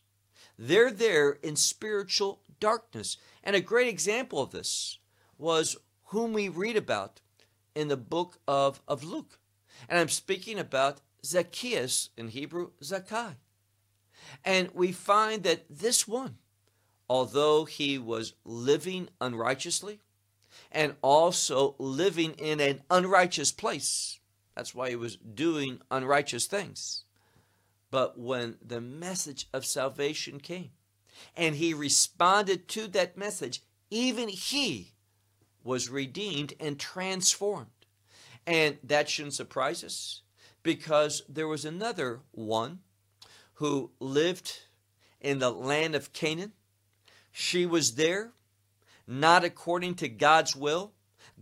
They're 0.58 0.90
there 0.90 1.30
in 1.42 1.56
spiritual 1.56 2.40
darkness. 2.60 3.16
And 3.42 3.56
a 3.56 3.60
great 3.60 3.88
example 3.88 4.40
of 4.40 4.52
this 4.52 4.98
was 5.36 5.76
whom 6.06 6.32
we 6.32 6.48
read 6.48 6.76
about 6.76 7.20
in 7.74 7.88
the 7.88 7.96
book 7.96 8.38
of, 8.46 8.80
of 8.86 9.02
Luke. 9.02 9.38
And 9.88 9.98
I'm 9.98 10.08
speaking 10.08 10.58
about 10.58 11.00
Zacchaeus, 11.24 12.10
in 12.16 12.28
Hebrew, 12.28 12.70
Zacchaeus. 12.82 13.34
And 14.44 14.70
we 14.72 14.92
find 14.92 15.42
that 15.42 15.64
this 15.68 16.06
one, 16.06 16.36
although 17.08 17.64
he 17.64 17.98
was 17.98 18.34
living 18.44 19.08
unrighteously 19.20 20.00
and 20.72 20.96
also 21.02 21.74
living 21.78 22.32
in 22.32 22.60
an 22.60 22.82
unrighteous 22.90 23.52
place, 23.52 24.18
that's 24.56 24.74
why 24.74 24.90
he 24.90 24.96
was 24.96 25.16
doing 25.16 25.80
unrighteous 25.90 26.46
things. 26.46 27.04
But 27.90 28.18
when 28.18 28.56
the 28.66 28.80
message 28.80 29.48
of 29.52 29.66
salvation 29.66 30.40
came 30.40 30.70
and 31.36 31.54
he 31.54 31.74
responded 31.74 32.66
to 32.68 32.88
that 32.88 33.16
message, 33.16 33.62
even 33.90 34.28
he 34.28 34.92
was 35.62 35.90
redeemed 35.90 36.54
and 36.58 36.78
transformed. 36.78 37.68
And 38.46 38.78
that 38.82 39.08
shouldn't 39.08 39.34
surprise 39.34 39.84
us 39.84 40.22
because 40.62 41.22
there 41.28 41.46
was 41.46 41.64
another 41.64 42.20
one 42.32 42.80
who 43.54 43.90
lived 44.00 44.60
in 45.20 45.38
the 45.38 45.50
land 45.50 45.94
of 45.94 46.12
Canaan. 46.12 46.52
She 47.30 47.66
was 47.66 47.94
there, 47.94 48.32
not 49.06 49.44
according 49.44 49.94
to 49.96 50.08
God's 50.08 50.54
will. 50.54 50.92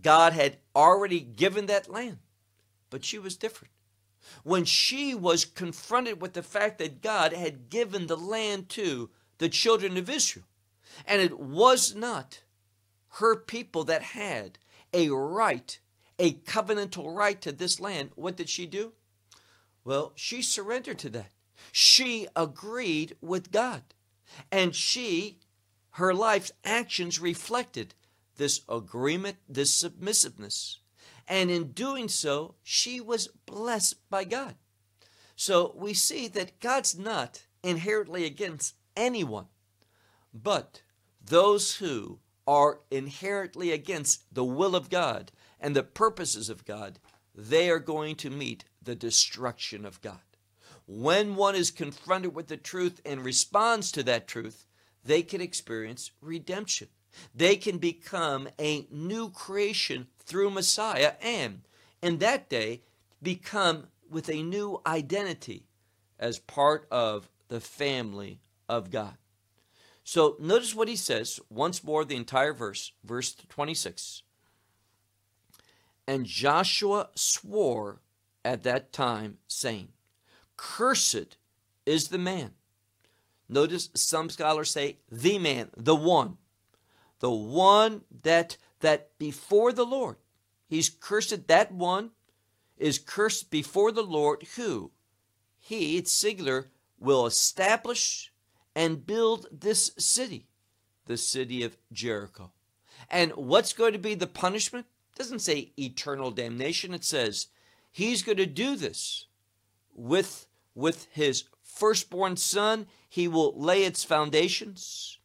God 0.01 0.33
had 0.33 0.59
already 0.75 1.21
given 1.21 1.67
that 1.67 1.91
land, 1.91 2.19
but 2.89 3.05
she 3.05 3.19
was 3.19 3.37
different. 3.37 3.73
When 4.45 4.65
she 4.65 5.15
was 5.15 5.45
confronted 5.45 6.21
with 6.21 6.35
the 6.35 6.43
fact 6.43 6.79
that 6.79 7.03
God 7.03 7.33
had 7.33 7.69
given 7.69 8.07
the 8.07 8.17
land 8.17 8.69
to 8.71 9.11
the 9.39 9.49
children 9.49 9.97
of 9.97 10.09
Israel, 10.09 10.47
and 11.07 11.21
it 11.21 11.39
was 11.39 11.95
not 11.95 12.43
her 13.15 13.37
people 13.37 13.85
that 13.85 14.03
had 14.03 14.59
a 14.93 15.11
right, 15.11 15.79
a 16.19 16.35
covenantal 16.35 17.15
right 17.15 17.41
to 17.41 17.53
this 17.53 17.81
land, 17.81 18.11
what 18.15 18.37
did 18.37 18.49
she 18.49 18.67
do? 18.67 18.93
Well, 19.85 20.13
she 20.15 20.43
surrendered 20.43 20.99
to 21.01 21.11
that. 21.11 21.33
She 21.73 22.27
agreed 22.37 23.17
with 23.21 23.51
God. 23.51 23.83
And 24.53 24.75
she, 24.75 25.39
her 25.93 26.15
life's 26.15 26.53
actions 26.65 27.19
reflected 27.21 27.95
this 28.37 28.63
agreement, 28.69 29.37
this 29.49 29.75
submissiveness. 29.75 30.79
And 31.29 31.51
in 31.51 31.73
doing 31.73 32.09
so, 32.09 32.55
she 32.63 33.01
was 33.01 33.29
blessed 33.47 34.09
by 34.09 34.25
God. 34.25 34.57
So 35.37 35.75
we 35.77 35.95
see 35.95 36.29
that 36.29 36.61
God's 36.61 36.99
not 36.99 37.47
inherently 37.63 38.25
against 38.25 38.75
anyone, 38.97 39.47
but 40.33 40.83
those 41.23 41.77
who 41.77 42.19
are 42.47 42.81
inherently 42.91 43.71
against 43.71 44.35
the 44.35 44.45
will 44.45 44.75
of 44.75 44.91
God 44.91 45.33
and 45.61 45.77
the 45.77 45.83
purposes 45.83 46.49
of 46.49 46.65
God, 46.65 46.99
they 47.35 47.71
are 47.71 47.79
going 47.79 48.17
to 48.17 48.31
meet 48.31 48.65
the 48.83 48.95
destruction 48.95 49.85
of 49.85 50.01
God. 50.01 50.21
When 50.87 51.37
one 51.37 51.55
is 51.55 51.71
confronted 51.71 52.35
with 52.35 52.49
the 52.49 52.57
truth 52.57 53.01
and 53.05 53.25
responds 53.25 53.93
to 53.93 54.03
that 54.05 54.27
truth, 54.27 54.67
they 55.05 55.23
can 55.23 55.41
experience 55.41 56.11
redemption. 56.21 56.89
They 57.35 57.57
can 57.57 57.79
become 57.79 58.49
a 58.59 58.87
new 58.91 59.31
creation 59.31 60.07
through 60.19 60.51
Messiah 60.51 61.15
and 61.21 61.63
in 62.03 62.19
that 62.19 62.49
day 62.49 62.83
become 63.23 63.89
with 64.09 64.29
a 64.29 64.43
new 64.43 64.81
identity 64.87 65.67
as 66.19 66.39
part 66.39 66.87
of 66.91 67.29
the 67.49 67.61
family 67.61 68.41
of 68.69 68.91
God. 68.91 69.17
So 70.05 70.37
notice 70.41 70.75
what 70.75 70.89
he 70.89 70.97
says 70.97 71.41
once 71.51 71.85
more, 71.85 72.05
the 72.05 72.17
entire 72.17 72.53
verse, 72.53 72.93
verse 73.05 73.35
26. 73.49 74.23
And 76.07 76.27
Joshua 76.27 77.11
swore 77.15 78.01
at 78.45 78.63
that 78.65 78.93
time, 78.93 79.39
saying, 79.47 79.89
Cursed 80.57 81.37
is 81.87 82.09
the 82.09 82.19
man. 82.19 82.53
Notice 83.51 83.91
some 83.95 84.31
scholars 84.31 84.71
say 84.71 84.99
the 85.11 85.39
man, 85.39 85.71
the 85.77 85.97
one, 85.97 86.39
the 87.19 87.31
one 87.31 88.03
that 88.23 88.57
that 88.79 89.19
before 89.19 89.73
the 89.73 89.85
Lord, 89.85 90.17
he's 90.69 90.89
cursed. 90.89 91.49
That 91.49 91.73
one 91.73 92.11
is 92.79 92.99
cursed 92.99 93.51
before 93.51 93.91
the 93.91 94.05
Lord, 94.05 94.47
who 94.57 94.93
he, 95.59 95.99
it's 95.99 96.13
singular, 96.13 96.69
will 96.99 97.27
establish 97.27 98.33
and 98.77 99.05
build 99.05 99.47
this 99.51 99.91
city, 99.99 100.47
the 101.07 101.17
city 101.17 101.65
of 101.65 101.77
Jericho. 101.93 102.53
And 103.11 103.33
what's 103.33 103.73
going 103.73 103.95
to 103.95 103.99
be 103.99 104.15
the 104.15 104.29
punishment? 104.29 104.87
It 105.13 105.19
doesn't 105.19 105.41
say 105.41 105.73
eternal 105.77 106.31
damnation. 106.31 106.95
It 106.95 107.05
says 107.05 107.49
he's 107.91 108.23
going 108.23 108.39
to 108.39 108.47
do 108.47 108.77
this 108.77 109.27
with, 109.93 110.47
with 110.75 111.09
his 111.11 111.45
firstborn 111.81 112.37
son. 112.37 112.87
He 113.09 113.27
will 113.27 113.59
lay 113.59 113.83
its 113.85 114.05
foundations. 114.05 115.19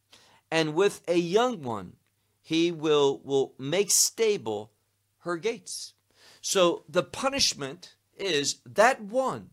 And 0.50 0.74
with 0.74 1.02
a 1.08 1.18
young 1.18 1.62
one, 1.62 1.98
he 2.42 2.72
will, 2.72 3.22
will 3.24 3.54
make 3.60 3.92
stable 3.92 4.72
her 5.20 5.38
gates. 5.38 5.94
So 6.42 6.84
the 6.88 7.04
punishment 7.04 7.96
is 8.18 8.62
that 8.66 9.02
one 9.02 9.50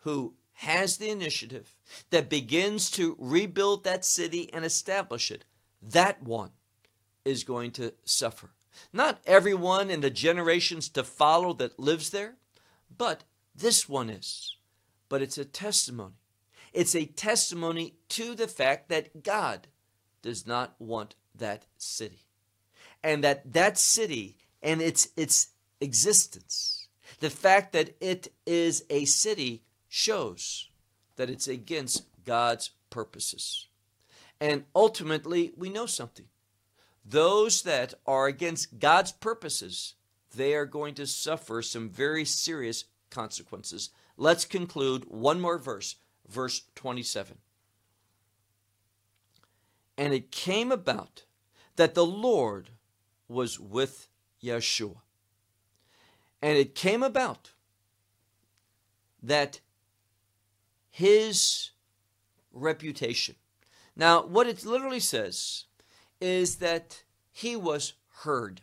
who 0.00 0.34
has 0.54 0.96
the 0.96 1.10
initiative 1.10 1.76
that 2.10 2.28
begins 2.28 2.90
to 2.92 3.16
rebuild 3.18 3.84
that 3.84 4.04
city 4.04 4.52
and 4.52 4.64
establish 4.64 5.30
it, 5.30 5.44
that 5.82 6.22
one 6.22 6.50
is 7.24 7.44
going 7.44 7.70
to 7.72 7.92
suffer. 8.04 8.50
Not 8.92 9.20
everyone 9.26 9.90
in 9.90 10.00
the 10.00 10.10
generations 10.10 10.88
to 10.90 11.04
follow 11.04 11.52
that 11.54 11.78
lives 11.78 12.10
there, 12.10 12.36
but 12.96 13.24
this 13.54 13.88
one 13.88 14.10
is. 14.10 14.56
But 15.08 15.22
it's 15.22 15.38
a 15.38 15.44
testimony. 15.44 16.14
It's 16.74 16.94
a 16.94 17.06
testimony 17.06 17.94
to 18.10 18.34
the 18.34 18.48
fact 18.48 18.88
that 18.90 19.22
God 19.22 19.68
does 20.22 20.46
not 20.46 20.74
want 20.78 21.14
that 21.34 21.66
city. 21.78 22.26
And 23.02 23.22
that 23.22 23.52
that 23.52 23.78
city 23.78 24.36
and 24.62 24.82
its 24.82 25.08
its 25.16 25.48
existence, 25.80 26.88
the 27.20 27.30
fact 27.30 27.72
that 27.72 27.94
it 28.00 28.32
is 28.44 28.84
a 28.90 29.04
city 29.04 29.62
shows 29.88 30.68
that 31.16 31.30
it's 31.30 31.46
against 31.46 32.06
God's 32.24 32.70
purposes. 32.90 33.68
And 34.40 34.64
ultimately, 34.74 35.52
we 35.56 35.68
know 35.68 35.86
something. 35.86 36.26
Those 37.04 37.62
that 37.62 37.94
are 38.06 38.26
against 38.26 38.78
God's 38.78 39.12
purposes, 39.12 39.94
they 40.34 40.54
are 40.54 40.66
going 40.66 40.94
to 40.94 41.06
suffer 41.06 41.62
some 41.62 41.88
very 41.88 42.24
serious 42.24 42.84
consequences. 43.10 43.90
Let's 44.16 44.44
conclude 44.44 45.04
one 45.08 45.40
more 45.40 45.58
verse, 45.58 45.96
verse 46.28 46.62
27. 46.74 47.38
And 49.96 50.12
it 50.12 50.30
came 50.30 50.72
about 50.72 51.24
that 51.76 51.94
the 51.94 52.06
Lord 52.06 52.70
was 53.28 53.58
with 53.58 54.08
Yeshua. 54.42 54.96
And 56.42 56.58
it 56.58 56.74
came 56.74 57.02
about 57.02 57.52
that 59.22 59.60
his 60.90 61.70
reputation. 62.52 63.36
Now, 63.96 64.24
what 64.24 64.46
it 64.46 64.64
literally 64.64 65.00
says 65.00 65.64
is 66.20 66.56
that 66.56 67.02
he 67.32 67.56
was 67.56 67.94
heard. 68.22 68.60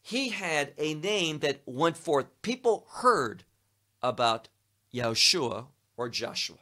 He 0.00 0.30
had 0.30 0.74
a 0.78 0.94
name 0.94 1.40
that 1.40 1.62
went 1.66 1.96
forth. 1.96 2.26
People 2.42 2.86
heard 2.90 3.44
about 4.02 4.48
Yeshua 4.92 5.66
or 5.98 6.08
Joshua. 6.08 6.56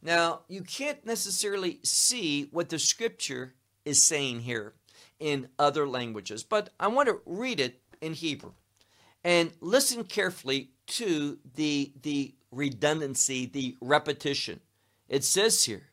Now, 0.00 0.40
you 0.48 0.62
can't 0.62 1.04
necessarily 1.04 1.80
see 1.82 2.48
what 2.50 2.70
the 2.70 2.78
scripture 2.78 3.54
is 3.84 4.02
saying 4.02 4.40
here 4.40 4.72
in 5.20 5.48
other 5.58 5.86
languages, 5.86 6.42
but 6.42 6.70
I 6.80 6.88
want 6.88 7.08
to 7.08 7.20
read 7.26 7.60
it 7.60 7.80
in 8.00 8.14
Hebrew 8.14 8.52
and 9.22 9.52
listen 9.60 10.04
carefully 10.04 10.70
to 10.86 11.38
the, 11.54 11.92
the 12.02 12.34
redundancy, 12.50 13.46
the 13.46 13.76
repetition. 13.80 14.60
It 15.08 15.24
says 15.24 15.64
here, 15.64 15.88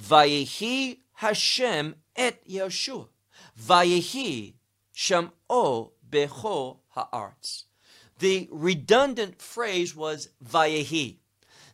Vayehi 0.00 0.98
Hashem 1.14 1.96
et 2.16 2.46
Yeshua. 2.48 3.08
Vayehi 3.60 4.54
Sham'o 4.94 5.90
Becho 6.08 6.78
Ha'arts. 6.90 7.64
The 8.18 8.48
redundant 8.52 9.40
phrase 9.40 9.96
was 9.96 10.28
Vayehi. 10.44 11.19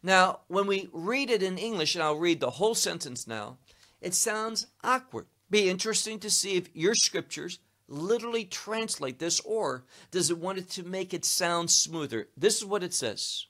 Now, 0.07 0.43
when 0.47 0.69
we 0.69 0.89
read 0.93 1.31
it 1.33 1.43
in 1.43 1.59
English, 1.59 1.97
and 1.97 2.05
I'll 2.05 2.15
read 2.15 2.39
the 2.39 2.51
whole 2.51 2.77
sentence 2.77 3.27
now, 3.27 3.59
it 4.01 4.15
sounds 4.15 4.69
awkward. 4.85 5.27
Be 5.51 5.69
interesting 5.69 6.21
to 6.21 6.31
see 6.31 6.55
if 6.55 6.69
your 6.77 6.95
scriptures 6.95 7.59
literally 7.89 8.45
translate 8.45 9.19
this, 9.19 9.41
or 9.41 9.83
does 10.13 10.31
it 10.31 10.39
want 10.39 10.59
it 10.59 10.71
to 10.71 10.85
make 10.85 11.13
it 11.13 11.25
sound 11.25 11.73
smoother? 11.73 12.29
This 12.37 12.59
is 12.59 12.65
what 12.65 12.85
it 12.85 12.95
says. 12.95 13.47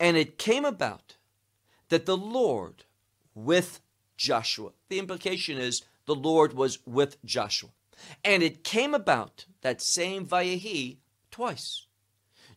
And 0.00 0.16
it 0.16 0.38
came 0.38 0.64
about 0.64 1.14
that 1.88 2.04
the 2.04 2.16
Lord 2.16 2.82
with 3.32 3.80
Joshua. 4.16 4.70
The 4.88 4.98
implication 4.98 5.56
is 5.56 5.84
the 6.06 6.16
Lord 6.16 6.54
was 6.54 6.84
with 6.84 7.24
Joshua. 7.24 7.70
And 8.24 8.42
it 8.42 8.64
came 8.64 8.92
about 8.92 9.44
that 9.60 9.80
same 9.80 10.26
Vayahi 10.26 10.96
twice. 11.30 11.86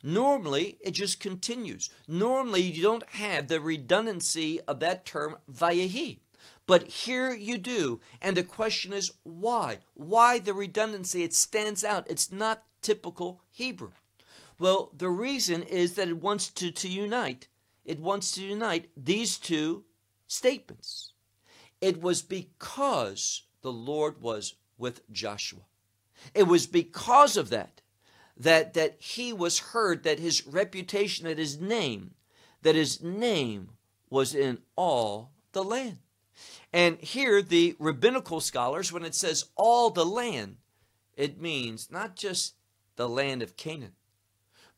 Normally, 0.03 0.77
it 0.81 0.91
just 0.91 1.21
continues. 1.21 1.89
Normally, 2.09 2.61
you 2.61 2.83
don't 2.83 3.09
have 3.11 3.47
the 3.47 3.61
redundancy 3.61 4.59
of 4.67 4.81
that 4.81 5.05
term 5.05 5.37
Vayahi. 5.49 6.19
But 6.65 6.87
here 6.87 7.33
you 7.33 7.57
do. 7.57 8.01
And 8.21 8.35
the 8.35 8.43
question 8.43 8.91
is 8.91 9.13
why? 9.23 9.79
Why 9.93 10.39
the 10.39 10.53
redundancy? 10.53 11.23
It 11.23 11.33
stands 11.33 11.83
out. 11.83 12.09
It's 12.09 12.31
not 12.31 12.63
typical 12.81 13.41
Hebrew. 13.49 13.91
Well, 14.59 14.91
the 14.95 15.09
reason 15.09 15.63
is 15.63 15.95
that 15.95 16.09
it 16.09 16.21
wants 16.21 16.49
to, 16.49 16.71
to 16.71 16.87
unite. 16.89 17.47
It 17.85 17.99
wants 17.99 18.31
to 18.33 18.43
unite 18.43 18.89
these 18.95 19.37
two 19.37 19.83
statements. 20.27 21.13
It 21.81 22.01
was 22.01 22.21
because 22.21 23.43
the 23.61 23.71
Lord 23.71 24.21
was 24.21 24.55
with 24.77 25.09
Joshua. 25.11 25.61
It 26.33 26.43
was 26.43 26.67
because 26.67 27.35
of 27.35 27.49
that 27.49 27.81
that 28.43 28.73
that 28.73 28.95
he 28.99 29.33
was 29.33 29.59
heard 29.59 30.03
that 30.03 30.19
his 30.19 30.45
reputation 30.45 31.25
that 31.25 31.37
his 31.37 31.59
name 31.59 32.13
that 32.61 32.75
his 32.75 33.01
name 33.01 33.69
was 34.09 34.33
in 34.33 34.59
all 34.75 35.31
the 35.51 35.63
land. 35.63 35.97
And 36.71 36.97
here 36.99 37.41
the 37.41 37.75
rabbinical 37.79 38.39
scholars 38.39 38.91
when 38.91 39.03
it 39.03 39.15
says 39.15 39.45
all 39.55 39.89
the 39.89 40.05
land 40.05 40.57
it 41.15 41.39
means 41.39 41.91
not 41.91 42.15
just 42.15 42.55
the 42.95 43.09
land 43.09 43.41
of 43.41 43.57
Canaan 43.57 43.93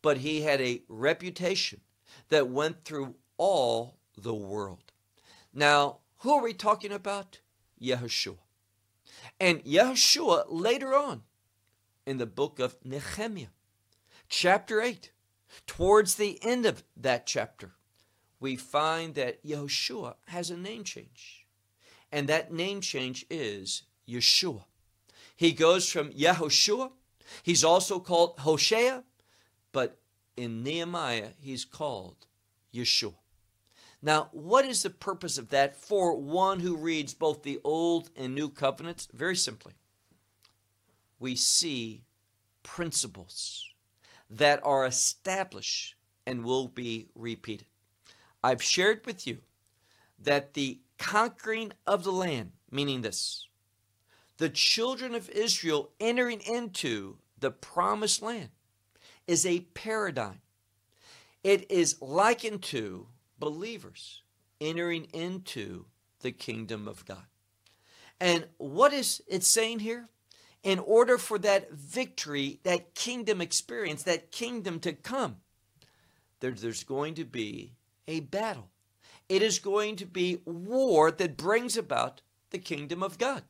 but 0.02 0.18
he 0.18 0.42
had 0.42 0.62
a 0.62 0.84
reputation 0.88 1.82
that 2.30 2.48
went 2.48 2.84
through 2.84 3.16
all 3.38 3.98
the 4.18 4.36
world. 4.36 4.92
Now, 5.54 5.98
who 6.20 6.34
are 6.34 6.44
we 6.44 6.54
talking 6.54 6.92
about? 6.92 7.40
Yehoshua. 7.82 8.38
And 9.40 9.64
Yehoshua 9.64 10.46
later 10.50 10.94
on 10.94 11.24
in 12.06 12.18
the 12.18 12.26
book 12.26 12.60
of 12.60 12.76
Nehemiah, 12.84 13.48
chapter 14.30 14.82
8, 14.82 15.12
towards 15.68 16.16
the 16.16 16.40
end 16.44 16.66
of 16.66 16.84
that 16.98 17.26
chapter, 17.26 17.72
we 18.40 18.56
find 18.56 19.16
that 19.16 19.44
Yehoshua 19.46 20.16
has 20.28 20.50
a 20.50 20.58
name 20.58 20.84
change. 20.84 21.46
And 22.12 22.30
that 22.30 22.54
name 22.54 22.82
change 22.82 23.26
is 23.30 23.84
Yeshua. 24.08 24.64
He 25.36 25.52
goes 25.52 25.90
from 25.90 26.12
Yehoshua, 26.12 26.92
he's 27.44 27.64
also 27.64 28.00
called 28.00 28.40
Hosea, 28.40 29.04
but 29.72 30.00
in 30.38 30.64
Nehemiah, 30.64 31.30
he's 31.40 31.66
called 31.66 32.28
Yeshua. 32.74 33.16
Now, 34.02 34.30
what 34.32 34.66
is 34.66 34.84
the 34.84 34.90
purpose 34.92 35.38
of 35.38 35.50
that 35.50 35.76
for 35.76 36.16
one 36.16 36.60
who 36.60 36.78
reads 36.78 37.14
both 37.14 37.44
the 37.44 37.60
Old 37.64 38.12
and 38.16 38.36
New 38.36 38.50
Covenants? 38.50 39.08
Very 39.12 39.36
simply, 39.36 39.74
we 41.20 41.36
see 41.36 42.04
principles 42.62 43.66
that 44.38 44.60
are 44.64 44.86
established 44.86 45.96
and 46.28 46.44
will 46.44 46.68
be 46.68 47.08
repeated. 47.16 47.68
I've 48.44 48.62
shared 48.62 49.06
with 49.06 49.26
you 49.26 49.40
that 50.20 50.54
the 50.54 50.80
conquering 50.98 51.72
of 51.88 52.04
the 52.04 52.12
land, 52.12 52.52
meaning 52.70 53.02
this, 53.02 53.48
the 54.38 54.50
children 54.50 55.16
of 55.16 55.30
Israel 55.30 55.92
entering 56.00 56.42
into 56.42 57.18
the 57.40 57.52
promised 57.52 58.22
land, 58.22 58.50
is 59.26 59.46
a 59.46 59.62
paradigm. 59.74 60.42
It 61.44 61.72
is 61.72 62.02
likened 62.02 62.64
to 62.64 63.08
believers 63.40 64.22
entering 64.60 65.06
into 65.14 65.86
the 66.22 66.32
kingdom 66.32 66.88
of 66.88 67.06
God. 67.06 67.26
And 68.20 68.48
what 68.58 68.94
is 68.94 69.22
it 69.28 69.44
saying 69.44 69.80
here? 69.80 70.10
In 70.66 70.80
order 70.80 71.20
for 71.20 71.38
that 71.40 71.72
victory, 71.74 72.60
that 72.64 72.96
kingdom 72.96 73.40
experience, 73.40 74.02
that 74.04 74.32
kingdom 74.32 74.80
to 74.80 74.94
come, 74.94 75.38
there, 76.40 76.50
there's 76.50 76.84
going 76.84 77.14
to 77.14 77.24
be 77.24 77.74
a 78.08 78.22
battle. 78.22 78.72
It 79.30 79.44
is 79.44 79.60
going 79.60 79.96
to 79.98 80.08
be 80.08 80.42
war 80.44 81.12
that 81.12 81.38
brings 81.38 81.78
about 81.78 82.22
the 82.50 82.58
kingdom 82.58 83.04
of 83.04 83.20
God. 83.20 83.44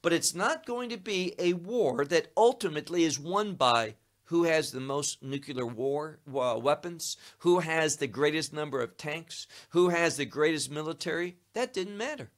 But 0.00 0.14
it's 0.14 0.34
not 0.34 0.64
going 0.64 0.88
to 0.88 0.96
be 0.96 1.34
a 1.38 1.52
war 1.52 2.06
that 2.06 2.32
ultimately 2.34 3.04
is 3.04 3.18
won 3.18 3.52
by 3.54 3.96
who 4.24 4.44
has 4.44 4.72
the 4.72 4.80
most 4.80 5.22
nuclear 5.22 5.66
war 5.66 6.20
weapons, 6.26 7.18
who 7.40 7.58
has 7.58 7.96
the 7.96 8.06
greatest 8.06 8.54
number 8.54 8.80
of 8.80 8.96
tanks, 8.96 9.46
who 9.70 9.90
has 9.90 10.16
the 10.16 10.24
greatest 10.24 10.70
military, 10.70 11.36
that 11.52 11.74
didn't 11.74 11.98
matter. 11.98 12.30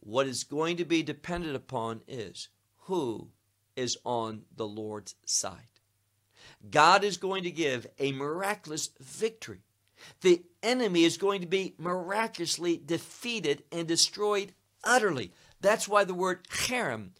What 0.00 0.26
is 0.26 0.42
going 0.42 0.76
to 0.78 0.84
be 0.84 1.04
dependent 1.04 1.54
upon 1.54 2.00
is 2.08 2.48
who 2.90 3.28
is 3.76 3.96
on 4.04 4.42
the 4.56 4.66
Lord's 4.66 5.14
side. 5.24 5.68
God 6.68 7.04
is 7.04 7.16
going 7.16 7.44
to 7.44 7.50
give 7.50 7.86
a 8.00 8.10
miraculous 8.10 8.90
victory. 9.00 9.62
The 10.22 10.42
enemy 10.60 11.04
is 11.04 11.16
going 11.16 11.40
to 11.40 11.46
be 11.46 11.74
miraculously 11.78 12.82
defeated 12.84 13.62
and 13.70 13.86
destroyed 13.86 14.52
utterly. 14.82 15.32
That's 15.60 15.86
why 15.86 16.02
the 16.02 16.14
word 16.14 16.48
cherem 16.48 17.10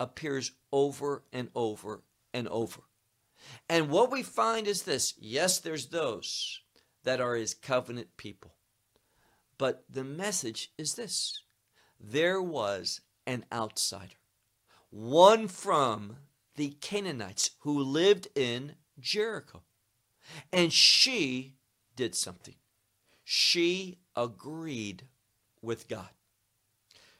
appears 0.00 0.50
over 0.72 1.22
and 1.32 1.48
over 1.54 2.02
and 2.34 2.48
over. 2.48 2.80
And 3.68 3.88
what 3.88 4.10
we 4.10 4.24
find 4.24 4.66
is 4.66 4.82
this 4.82 5.14
yes, 5.16 5.60
there's 5.60 5.86
those 5.86 6.60
that 7.04 7.20
are 7.20 7.36
his 7.36 7.54
covenant 7.54 8.16
people. 8.16 8.56
But 9.58 9.84
the 9.88 10.04
message 10.04 10.72
is 10.76 10.94
this 10.94 11.42
there 12.00 12.42
was 12.42 13.00
an 13.26 13.44
outsider, 13.52 14.16
one 14.90 15.48
from 15.48 16.16
the 16.56 16.70
Canaanites 16.80 17.50
who 17.60 17.78
lived 17.78 18.28
in 18.34 18.74
Jericho. 18.98 19.62
And 20.52 20.72
she 20.72 21.54
did 21.96 22.14
something. 22.14 22.54
She 23.24 23.98
agreed 24.16 25.04
with 25.62 25.88
God. 25.88 26.10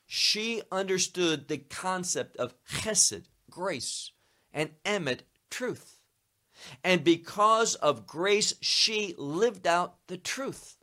She 0.06 0.62
understood 0.72 1.46
the 1.46 1.58
concept 1.58 2.36
of 2.36 2.54
chesed, 2.64 3.26
grace, 3.48 4.10
and 4.52 4.70
emet, 4.84 5.20
truth. 5.50 6.00
And 6.82 7.04
because 7.04 7.76
of 7.76 8.06
grace, 8.06 8.54
she 8.60 9.14
lived 9.16 9.66
out 9.66 9.94
the 10.08 10.16
truth. 10.16 10.76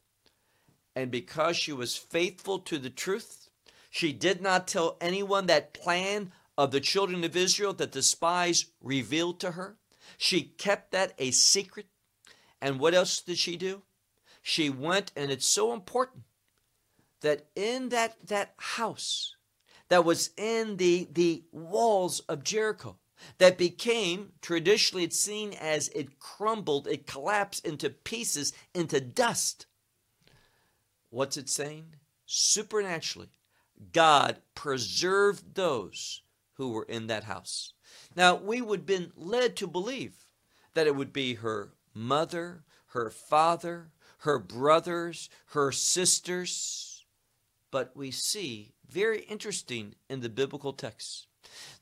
And 0.95 1.11
because 1.11 1.57
she 1.57 1.73
was 1.73 1.95
faithful 1.95 2.59
to 2.59 2.77
the 2.77 2.89
truth, 2.89 3.49
she 3.89 4.13
did 4.13 4.41
not 4.41 4.67
tell 4.67 4.97
anyone 5.01 5.45
that 5.47 5.73
plan 5.73 6.31
of 6.57 6.71
the 6.71 6.79
children 6.79 7.23
of 7.23 7.35
Israel 7.35 7.73
that 7.73 7.91
the 7.91 8.01
spies 8.01 8.65
revealed 8.81 9.39
to 9.41 9.51
her. 9.51 9.77
She 10.17 10.41
kept 10.41 10.91
that 10.91 11.13
a 11.17 11.31
secret. 11.31 11.87
And 12.61 12.79
what 12.79 12.93
else 12.93 13.21
did 13.21 13.37
she 13.37 13.55
do? 13.55 13.83
She 14.41 14.69
went, 14.69 15.11
and 15.15 15.29
it's 15.29 15.45
so 15.45 15.73
important 15.73 16.23
that 17.21 17.47
in 17.55 17.89
that, 17.89 18.15
that 18.27 18.53
house 18.57 19.35
that 19.89 20.05
was 20.05 20.31
in 20.37 20.77
the, 20.77 21.07
the 21.11 21.43
walls 21.51 22.21
of 22.21 22.43
Jericho, 22.43 22.97
that 23.39 23.57
became 23.57 24.31
traditionally 24.41 25.03
it's 25.03 25.19
seen 25.19 25.53
as 25.53 25.89
it 25.89 26.19
crumbled, 26.19 26.87
it 26.87 27.07
collapsed 27.07 27.65
into 27.65 27.89
pieces, 27.89 28.53
into 28.73 29.01
dust. 29.01 29.65
What's 31.09 31.37
it 31.37 31.49
saying? 31.49 31.95
Supernaturally, 32.25 33.29
God 33.91 34.37
preserved 34.53 35.55
those 35.55 36.21
who 36.57 36.71
were 36.71 36.83
in 36.83 37.07
that 37.07 37.23
house. 37.23 37.73
Now, 38.15 38.35
we 38.35 38.61
would 38.61 38.79
have 38.79 38.85
been 38.85 39.11
led 39.15 39.55
to 39.57 39.67
believe 39.67 40.15
that 40.73 40.87
it 40.87 40.95
would 40.95 41.13
be 41.13 41.35
her 41.35 41.73
mother, 41.93 42.63
her 42.87 43.09
father, 43.09 43.91
her 44.19 44.39
brothers, 44.39 45.29
her 45.47 45.71
sisters. 45.71 47.05
But 47.71 47.95
we 47.95 48.11
see, 48.11 48.73
very 48.89 49.21
interesting 49.21 49.95
in 50.09 50.21
the 50.21 50.29
biblical 50.29 50.73
text, 50.73 51.27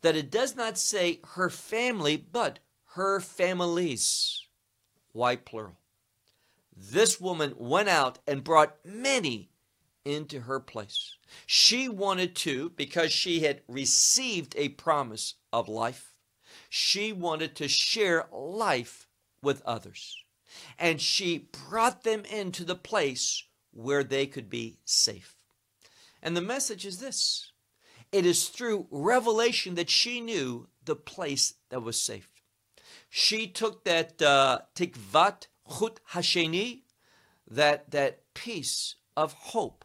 that 0.02 0.16
it 0.16 0.30
does 0.30 0.56
not 0.56 0.78
say 0.78 1.20
her 1.36 1.50
family, 1.50 2.18
but 2.18 2.60
her 2.96 3.20
families. 3.20 4.42
Why 5.12 5.36
plural? 5.38 5.78
This 6.76 7.22
woman 7.22 7.54
went 7.58 7.88
out 7.88 8.20
and 8.28 8.44
brought 8.44 8.76
many 8.84 9.50
into 10.04 10.42
her 10.42 10.60
place. 10.60 11.15
She 11.46 11.90
wanted 11.90 12.36
to, 12.38 12.72
because 12.72 13.12
she 13.12 13.42
had 13.42 13.62
received 13.68 14.56
a 14.58 14.70
promise 14.70 15.36
of 15.52 15.68
life, 15.68 16.14
she 16.70 17.14
wanted 17.14 17.56
to 17.56 17.68
share 17.68 18.28
life 18.32 19.08
with 19.42 19.62
others. 19.66 20.18
And 20.80 21.02
she 21.02 21.50
brought 21.70 22.04
them 22.04 22.26
into 22.26 22.64
the 22.64 22.76
place 22.76 23.44
where 23.72 24.04
they 24.04 24.26
could 24.26 24.50
be 24.50 24.80
safe. 24.86 25.36
And 26.22 26.36
the 26.36 26.42
message 26.42 26.86
is 26.86 27.00
this 27.00 27.52
It 28.12 28.26
is 28.26 28.50
through 28.50 28.88
revelation 28.90 29.76
that 29.76 29.90
she 29.90 30.22
knew 30.22 30.68
the 30.84 30.96
place 30.96 31.56
that 31.70 31.82
was 31.82 32.02
safe. 32.02 32.30
She 33.10 33.48
took 33.48 33.86
that 33.86 34.22
uh, 34.22 34.60
tikvat 34.76 35.48
chut 35.70 36.00
hasheni, 36.12 36.82
that, 37.50 37.92
that 37.92 38.34
piece 38.34 38.96
of 39.16 39.34
hope, 39.34 39.85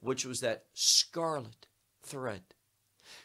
which 0.00 0.24
was 0.24 0.40
that 0.40 0.64
scarlet 0.72 1.66
thread. 2.02 2.42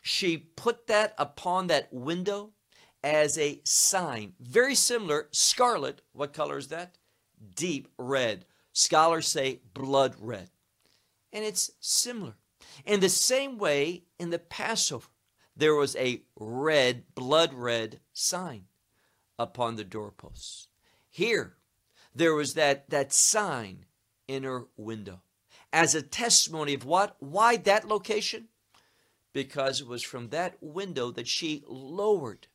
She 0.02 0.38
put 0.38 0.88
that 0.88 1.14
upon 1.18 1.68
that 1.68 1.92
window 1.92 2.52
as 3.04 3.38
a 3.38 3.62
sign, 3.64 4.34
very 4.40 4.76
similar, 4.76 5.28
scarlet. 5.32 6.02
What 6.14 6.34
color 6.34 6.58
is 6.58 6.70
that? 6.70 6.98
Deep 7.56 7.90
red. 7.98 8.46
Scholars 8.72 9.28
say 9.28 9.62
blood 9.74 10.16
red. 10.20 10.50
And 11.32 11.44
it's 11.44 11.72
similar. 11.80 12.36
In 12.86 13.02
the 13.02 13.10
same 13.10 13.58
way, 13.58 14.04
in 14.20 14.30
the 14.30 14.40
Passover, 14.40 15.08
there 15.56 15.76
was 15.76 15.96
a 15.98 16.24
red, 16.38 17.04
blood 17.14 17.54
red 17.54 18.00
sign 18.14 18.66
upon 19.38 19.76
the 19.76 19.84
doorposts. 19.84 20.68
Here, 21.10 21.56
there 22.16 22.34
was 22.34 22.54
that, 22.54 22.90
that 22.90 23.14
sign 23.14 23.86
in 24.28 24.44
her 24.44 24.66
window 24.78 25.22
as 25.74 25.96
a 25.96 26.04
testimony 26.04 26.76
of 26.76 26.86
what? 26.86 27.18
Why 27.20 27.58
that 27.58 27.88
location? 27.88 28.48
Because 29.34 29.82
it 29.82 29.88
was 29.88 30.04
from 30.04 30.30
that 30.30 30.56
window 30.62 31.10
that 31.12 31.28
she 31.28 31.64
lowered 31.68 32.48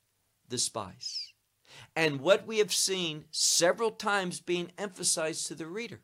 the 0.48 0.58
spies. 0.58 1.32
And 1.96 2.20
what 2.20 2.46
we 2.46 2.58
have 2.58 2.72
seen 2.72 3.24
several 3.30 3.90
times 3.90 4.40
being 4.40 4.70
emphasized 4.78 5.48
to 5.48 5.56
the 5.56 5.66
reader 5.66 6.00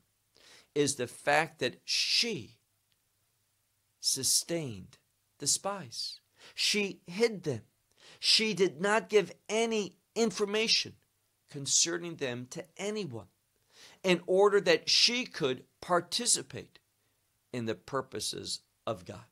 is 0.75 0.97
the 0.97 1.07
fact 1.07 1.61
that 1.61 1.81
she 1.85 2.59
sustained 4.01 4.99
the 5.39 5.47
spies. 5.47 6.21
She 6.55 7.01
hid 7.07 7.45
them. 7.45 7.63
She 8.19 8.53
did 8.53 8.81
not 8.81 9.09
give 9.09 9.33
any 9.49 9.97
information 10.17 10.95
concerning 11.51 12.17
them 12.17 12.49
to 12.51 12.65
anyone 12.77 13.29
in 14.03 14.21
order 14.27 14.61
that 14.61 14.91
she 14.91 15.25
could 15.25 15.65
participate 15.81 16.81
in 17.55 17.67
the 17.67 17.75
purposes 17.77 18.61
of 18.85 19.05
God. 19.05 19.25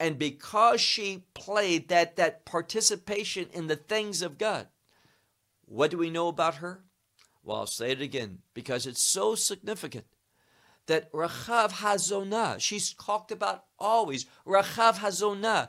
And 0.00 0.18
because 0.18 0.80
she 0.80 1.26
played 1.34 1.88
that, 1.88 2.16
that 2.16 2.46
participation 2.46 3.48
in 3.52 3.66
the 3.66 3.76
things 3.76 4.22
of 4.22 4.38
God, 4.38 4.66
what 5.66 5.90
do 5.90 5.98
we 5.98 6.08
know 6.08 6.28
about 6.28 6.56
her? 6.56 6.84
Well, 7.44 7.58
I'll 7.58 7.66
say 7.66 7.90
it 7.90 8.00
again 8.00 8.38
because 8.54 8.86
it's 8.86 9.02
so 9.02 9.34
significant 9.34 10.06
that 10.86 11.12
Rachav 11.12 11.72
Hazonah, 11.72 12.60
she's 12.60 12.94
talked 12.94 13.30
about 13.30 13.64
always, 13.78 14.24
Rachav 14.46 14.96
Hazonah, 14.96 15.68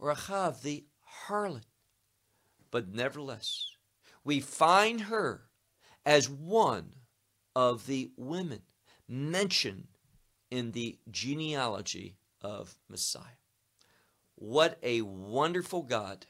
Rachav 0.00 0.60
the 0.60 0.84
harlot. 1.26 1.62
But 2.70 2.88
nevertheless, 2.88 3.64
we 4.24 4.40
find 4.40 5.02
her 5.02 5.48
as 6.04 6.28
one 6.28 6.90
of 7.56 7.86
the 7.86 8.12
women 8.18 8.60
mentioned 9.08 9.88
in 10.50 10.72
the 10.72 10.98
genealogy 11.10 12.16
of 12.40 12.76
Messiah. 12.88 13.22
What 14.36 14.78
a 14.82 15.02
wonderful 15.02 15.82
God 15.82 16.26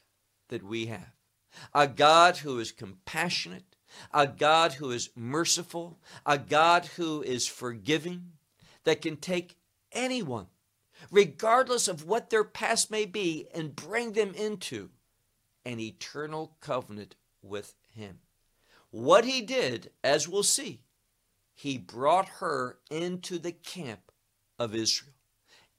that 0.49 0.63
we 0.63 0.87
have. 0.87 1.13
A 1.73 1.87
God 1.87 2.37
who 2.37 2.59
is 2.59 2.71
compassionate, 2.71 3.75
a 4.13 4.27
God 4.27 4.73
who 4.73 4.91
is 4.91 5.09
merciful, 5.15 5.99
a 6.25 6.37
God 6.37 6.85
who 6.97 7.21
is 7.21 7.47
forgiving, 7.47 8.33
that 8.83 9.01
can 9.01 9.17
take 9.17 9.57
anyone, 9.91 10.47
regardless 11.11 11.87
of 11.87 12.05
what 12.05 12.29
their 12.29 12.43
past 12.43 12.91
may 12.91 13.05
be, 13.05 13.47
and 13.53 13.75
bring 13.75 14.13
them 14.13 14.33
into 14.33 14.89
an 15.65 15.79
eternal 15.79 16.55
covenant 16.61 17.15
with 17.41 17.75
Him. 17.95 18.19
What 18.91 19.25
He 19.25 19.41
did, 19.41 19.91
as 20.03 20.27
we'll 20.27 20.43
see, 20.43 20.81
He 21.53 21.77
brought 21.77 22.27
her 22.39 22.77
into 22.89 23.37
the 23.37 23.51
camp 23.51 24.08
of 24.59 24.75
Israel. 24.75 25.13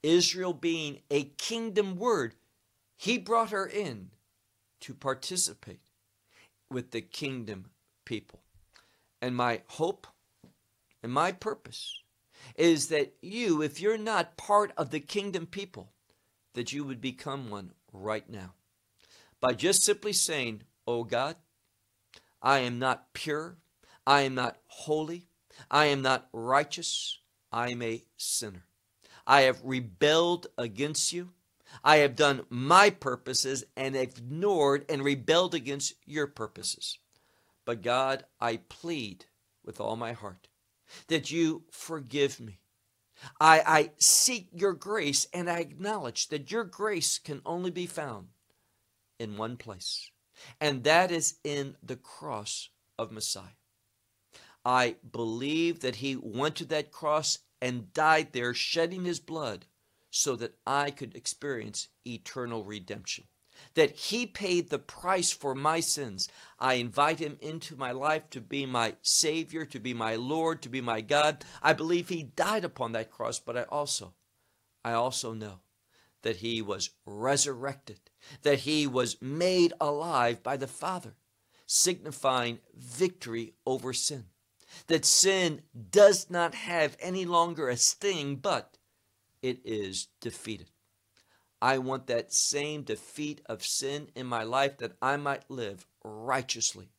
Israel 0.03 0.53
being 0.53 0.99
a 1.09 1.23
kingdom 1.23 1.95
word, 1.95 2.35
He 2.97 3.17
brought 3.17 3.51
her 3.51 3.65
in 3.65 4.09
to 4.81 4.93
participate 4.93 5.81
with 6.69 6.91
the 6.91 7.01
kingdom 7.01 7.67
people. 8.05 8.41
And 9.21 9.35
my 9.35 9.61
hope 9.67 10.07
and 11.03 11.11
my 11.11 11.31
purpose 11.31 11.99
is 12.55 12.87
that 12.87 13.13
you, 13.21 13.61
if 13.61 13.79
you're 13.79 13.97
not 13.97 14.37
part 14.37 14.71
of 14.75 14.89
the 14.89 14.99
kingdom 14.99 15.45
people, 15.45 15.91
that 16.53 16.73
you 16.73 16.83
would 16.83 16.99
become 16.99 17.49
one 17.49 17.71
right 17.93 18.27
now. 18.29 18.53
By 19.39 19.53
just 19.53 19.83
simply 19.83 20.13
saying, 20.13 20.63
Oh 20.87 21.03
God, 21.03 21.35
I 22.41 22.59
am 22.59 22.79
not 22.79 23.13
pure, 23.13 23.57
I 24.05 24.21
am 24.21 24.35
not 24.35 24.57
holy, 24.65 25.27
I 25.69 25.85
am 25.85 26.01
not 26.01 26.27
righteous, 26.33 27.19
I 27.51 27.71
am 27.71 27.81
a 27.81 28.03
sinner. 28.17 28.65
I 29.25 29.41
have 29.41 29.61
rebelled 29.63 30.47
against 30.57 31.13
you. 31.13 31.29
I 31.83 31.97
have 31.97 32.15
done 32.15 32.45
my 32.49 32.89
purposes 32.89 33.63
and 33.77 33.95
ignored 33.95 34.85
and 34.89 35.03
rebelled 35.03 35.55
against 35.55 35.93
your 36.05 36.27
purposes. 36.27 36.99
But 37.65 37.81
God, 37.81 38.25
I 38.39 38.57
plead 38.57 39.25
with 39.63 39.79
all 39.79 39.95
my 39.95 40.13
heart 40.13 40.47
that 41.07 41.31
you 41.31 41.63
forgive 41.71 42.39
me. 42.39 42.59
I, 43.39 43.61
I 43.65 43.91
seek 43.97 44.49
your 44.51 44.73
grace 44.73 45.27
and 45.33 45.49
I 45.49 45.59
acknowledge 45.59 46.29
that 46.29 46.51
your 46.51 46.63
grace 46.63 47.19
can 47.19 47.41
only 47.45 47.71
be 47.71 47.85
found 47.85 48.29
in 49.19 49.37
one 49.37 49.57
place, 49.57 50.09
and 50.59 50.83
that 50.83 51.11
is 51.11 51.35
in 51.43 51.75
the 51.83 51.95
cross 51.95 52.69
of 52.97 53.11
Messiah. 53.11 53.43
I 54.65 54.95
believe 55.11 55.81
that 55.81 55.97
he 55.97 56.15
went 56.15 56.55
to 56.55 56.65
that 56.65 56.91
cross 56.91 57.39
and 57.61 57.93
died 57.93 58.33
there, 58.33 58.53
shedding 58.53 59.05
his 59.05 59.19
blood 59.19 59.65
so 60.09 60.35
that 60.35 60.55
I 60.65 60.91
could 60.91 61.15
experience 61.15 61.87
eternal 62.05 62.63
redemption 62.63 63.25
that 63.73 63.91
he 63.91 64.25
paid 64.25 64.69
the 64.69 64.79
price 64.79 65.31
for 65.31 65.55
my 65.55 65.79
sins. 65.79 66.27
I 66.59 66.75
invite 66.75 67.19
him 67.19 67.37
into 67.41 67.75
my 67.75 67.91
life 67.91 68.29
to 68.31 68.41
be 68.41 68.65
my 68.65 68.95
Savior, 69.01 69.65
to 69.65 69.79
be 69.79 69.93
my 69.93 70.15
Lord, 70.15 70.61
to 70.61 70.69
be 70.69 70.81
my 70.81 71.01
God. 71.01 71.43
I 71.61 71.73
believe 71.73 72.09
he 72.09 72.23
died 72.23 72.65
upon 72.65 72.91
that 72.93 73.11
cross, 73.11 73.39
but 73.39 73.57
I 73.57 73.63
also, 73.63 74.13
I 74.83 74.93
also 74.93 75.33
know 75.33 75.59
that 76.23 76.37
he 76.37 76.61
was 76.61 76.91
resurrected, 77.05 77.99
that 78.43 78.59
he 78.59 78.85
was 78.85 79.21
made 79.21 79.73
alive 79.81 80.43
by 80.43 80.57
the 80.57 80.67
Father, 80.67 81.15
signifying 81.65 82.59
victory 82.75 83.53
over 83.65 83.93
sin. 83.93 84.25
That 84.87 85.05
sin 85.05 85.61
does 85.91 86.29
not 86.29 86.55
have 86.55 86.97
any 86.99 87.25
longer 87.25 87.69
a 87.69 87.77
sting, 87.77 88.35
but 88.37 88.77
it 89.41 89.59
is 89.65 90.07
defeated. 90.19 90.69
I 91.61 91.77
want 91.77 92.07
that 92.07 92.33
same 92.33 92.81
defeat 92.81 93.41
of 93.45 93.63
sin 93.63 94.09
in 94.15 94.25
my 94.25 94.43
life 94.43 94.77
that 94.79 94.93
I 95.01 95.17
might 95.17 95.49
live 95.49 95.85
righteously, 96.03 96.89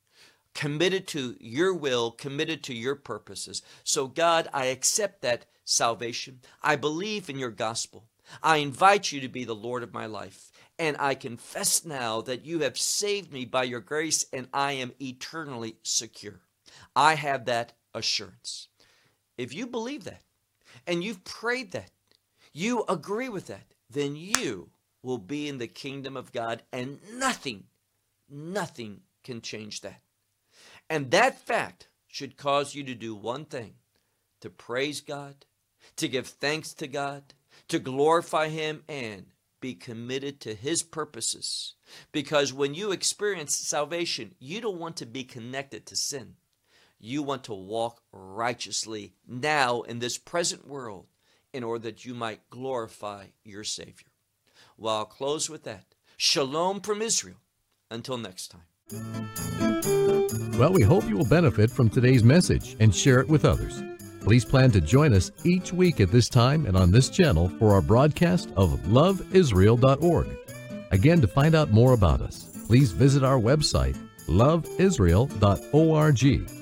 committed 0.54 1.08
to 1.08 1.36
your 1.40 1.74
will, 1.74 2.12
committed 2.12 2.62
to 2.64 2.74
your 2.74 2.94
purposes. 2.94 3.62
So, 3.82 4.06
God, 4.06 4.48
I 4.52 4.66
accept 4.66 5.22
that 5.22 5.46
salvation. 5.64 6.40
I 6.62 6.76
believe 6.76 7.28
in 7.28 7.38
your 7.38 7.50
gospel. 7.50 8.04
I 8.42 8.58
invite 8.58 9.10
you 9.10 9.20
to 9.20 9.28
be 9.28 9.44
the 9.44 9.54
Lord 9.54 9.82
of 9.82 9.92
my 9.92 10.06
life. 10.06 10.50
And 10.78 10.96
I 10.98 11.14
confess 11.14 11.84
now 11.84 12.20
that 12.22 12.46
you 12.46 12.60
have 12.60 12.78
saved 12.78 13.32
me 13.32 13.44
by 13.44 13.64
your 13.64 13.80
grace 13.80 14.26
and 14.32 14.48
I 14.52 14.72
am 14.72 14.92
eternally 15.00 15.76
secure. 15.82 16.40
I 16.94 17.14
have 17.14 17.44
that 17.46 17.72
assurance. 17.94 18.68
If 19.38 19.54
you 19.54 19.66
believe 19.66 20.04
that 20.04 20.22
and 20.86 21.02
you've 21.02 21.24
prayed 21.24 21.72
that, 21.72 21.90
you 22.52 22.84
agree 22.88 23.28
with 23.28 23.46
that, 23.46 23.74
then 23.90 24.16
you 24.16 24.70
will 25.02 25.18
be 25.18 25.48
in 25.48 25.58
the 25.58 25.66
kingdom 25.66 26.16
of 26.16 26.32
God, 26.32 26.62
and 26.72 26.98
nothing, 27.14 27.64
nothing 28.30 29.00
can 29.24 29.40
change 29.40 29.80
that. 29.80 30.00
And 30.88 31.10
that 31.10 31.38
fact 31.38 31.88
should 32.06 32.36
cause 32.36 32.74
you 32.74 32.84
to 32.84 32.94
do 32.94 33.14
one 33.14 33.44
thing 33.44 33.74
to 34.40 34.50
praise 34.50 35.00
God, 35.00 35.46
to 35.96 36.08
give 36.08 36.26
thanks 36.26 36.74
to 36.74 36.86
God, 36.88 37.22
to 37.68 37.78
glorify 37.78 38.48
Him, 38.48 38.82
and 38.88 39.26
be 39.60 39.74
committed 39.74 40.40
to 40.40 40.54
His 40.54 40.82
purposes. 40.82 41.74
Because 42.10 42.52
when 42.52 42.74
you 42.74 42.90
experience 42.90 43.54
salvation, 43.54 44.34
you 44.40 44.60
don't 44.60 44.80
want 44.80 44.96
to 44.96 45.06
be 45.06 45.24
connected 45.24 45.86
to 45.86 45.96
sin. 45.96 46.34
You 47.04 47.24
want 47.24 47.42
to 47.44 47.52
walk 47.52 48.00
righteously 48.12 49.14
now 49.26 49.82
in 49.82 49.98
this 49.98 50.18
present 50.18 50.68
world 50.68 51.06
in 51.52 51.64
order 51.64 51.82
that 51.82 52.04
you 52.04 52.14
might 52.14 52.48
glorify 52.48 53.24
your 53.42 53.64
Savior. 53.64 54.06
Well, 54.78 54.98
I'll 54.98 55.04
close 55.04 55.50
with 55.50 55.64
that. 55.64 55.96
Shalom 56.16 56.80
from 56.80 57.02
Israel. 57.02 57.38
Until 57.90 58.18
next 58.18 58.52
time. 58.52 58.62
Well, 60.56 60.72
we 60.72 60.82
hope 60.82 61.08
you 61.08 61.16
will 61.16 61.24
benefit 61.24 61.72
from 61.72 61.90
today's 61.90 62.22
message 62.22 62.76
and 62.78 62.94
share 62.94 63.18
it 63.18 63.26
with 63.26 63.44
others. 63.44 63.82
Please 64.20 64.44
plan 64.44 64.70
to 64.70 64.80
join 64.80 65.12
us 65.12 65.32
each 65.44 65.72
week 65.72 66.00
at 66.00 66.12
this 66.12 66.28
time 66.28 66.66
and 66.66 66.76
on 66.76 66.92
this 66.92 67.08
channel 67.08 67.48
for 67.58 67.72
our 67.72 67.82
broadcast 67.82 68.52
of 68.56 68.78
loveisrael.org. 68.82 70.36
Again, 70.92 71.20
to 71.20 71.26
find 71.26 71.56
out 71.56 71.72
more 71.72 71.94
about 71.94 72.20
us, 72.20 72.64
please 72.68 72.92
visit 72.92 73.24
our 73.24 73.40
website, 73.40 73.96
loveisrael.org. 74.28 76.61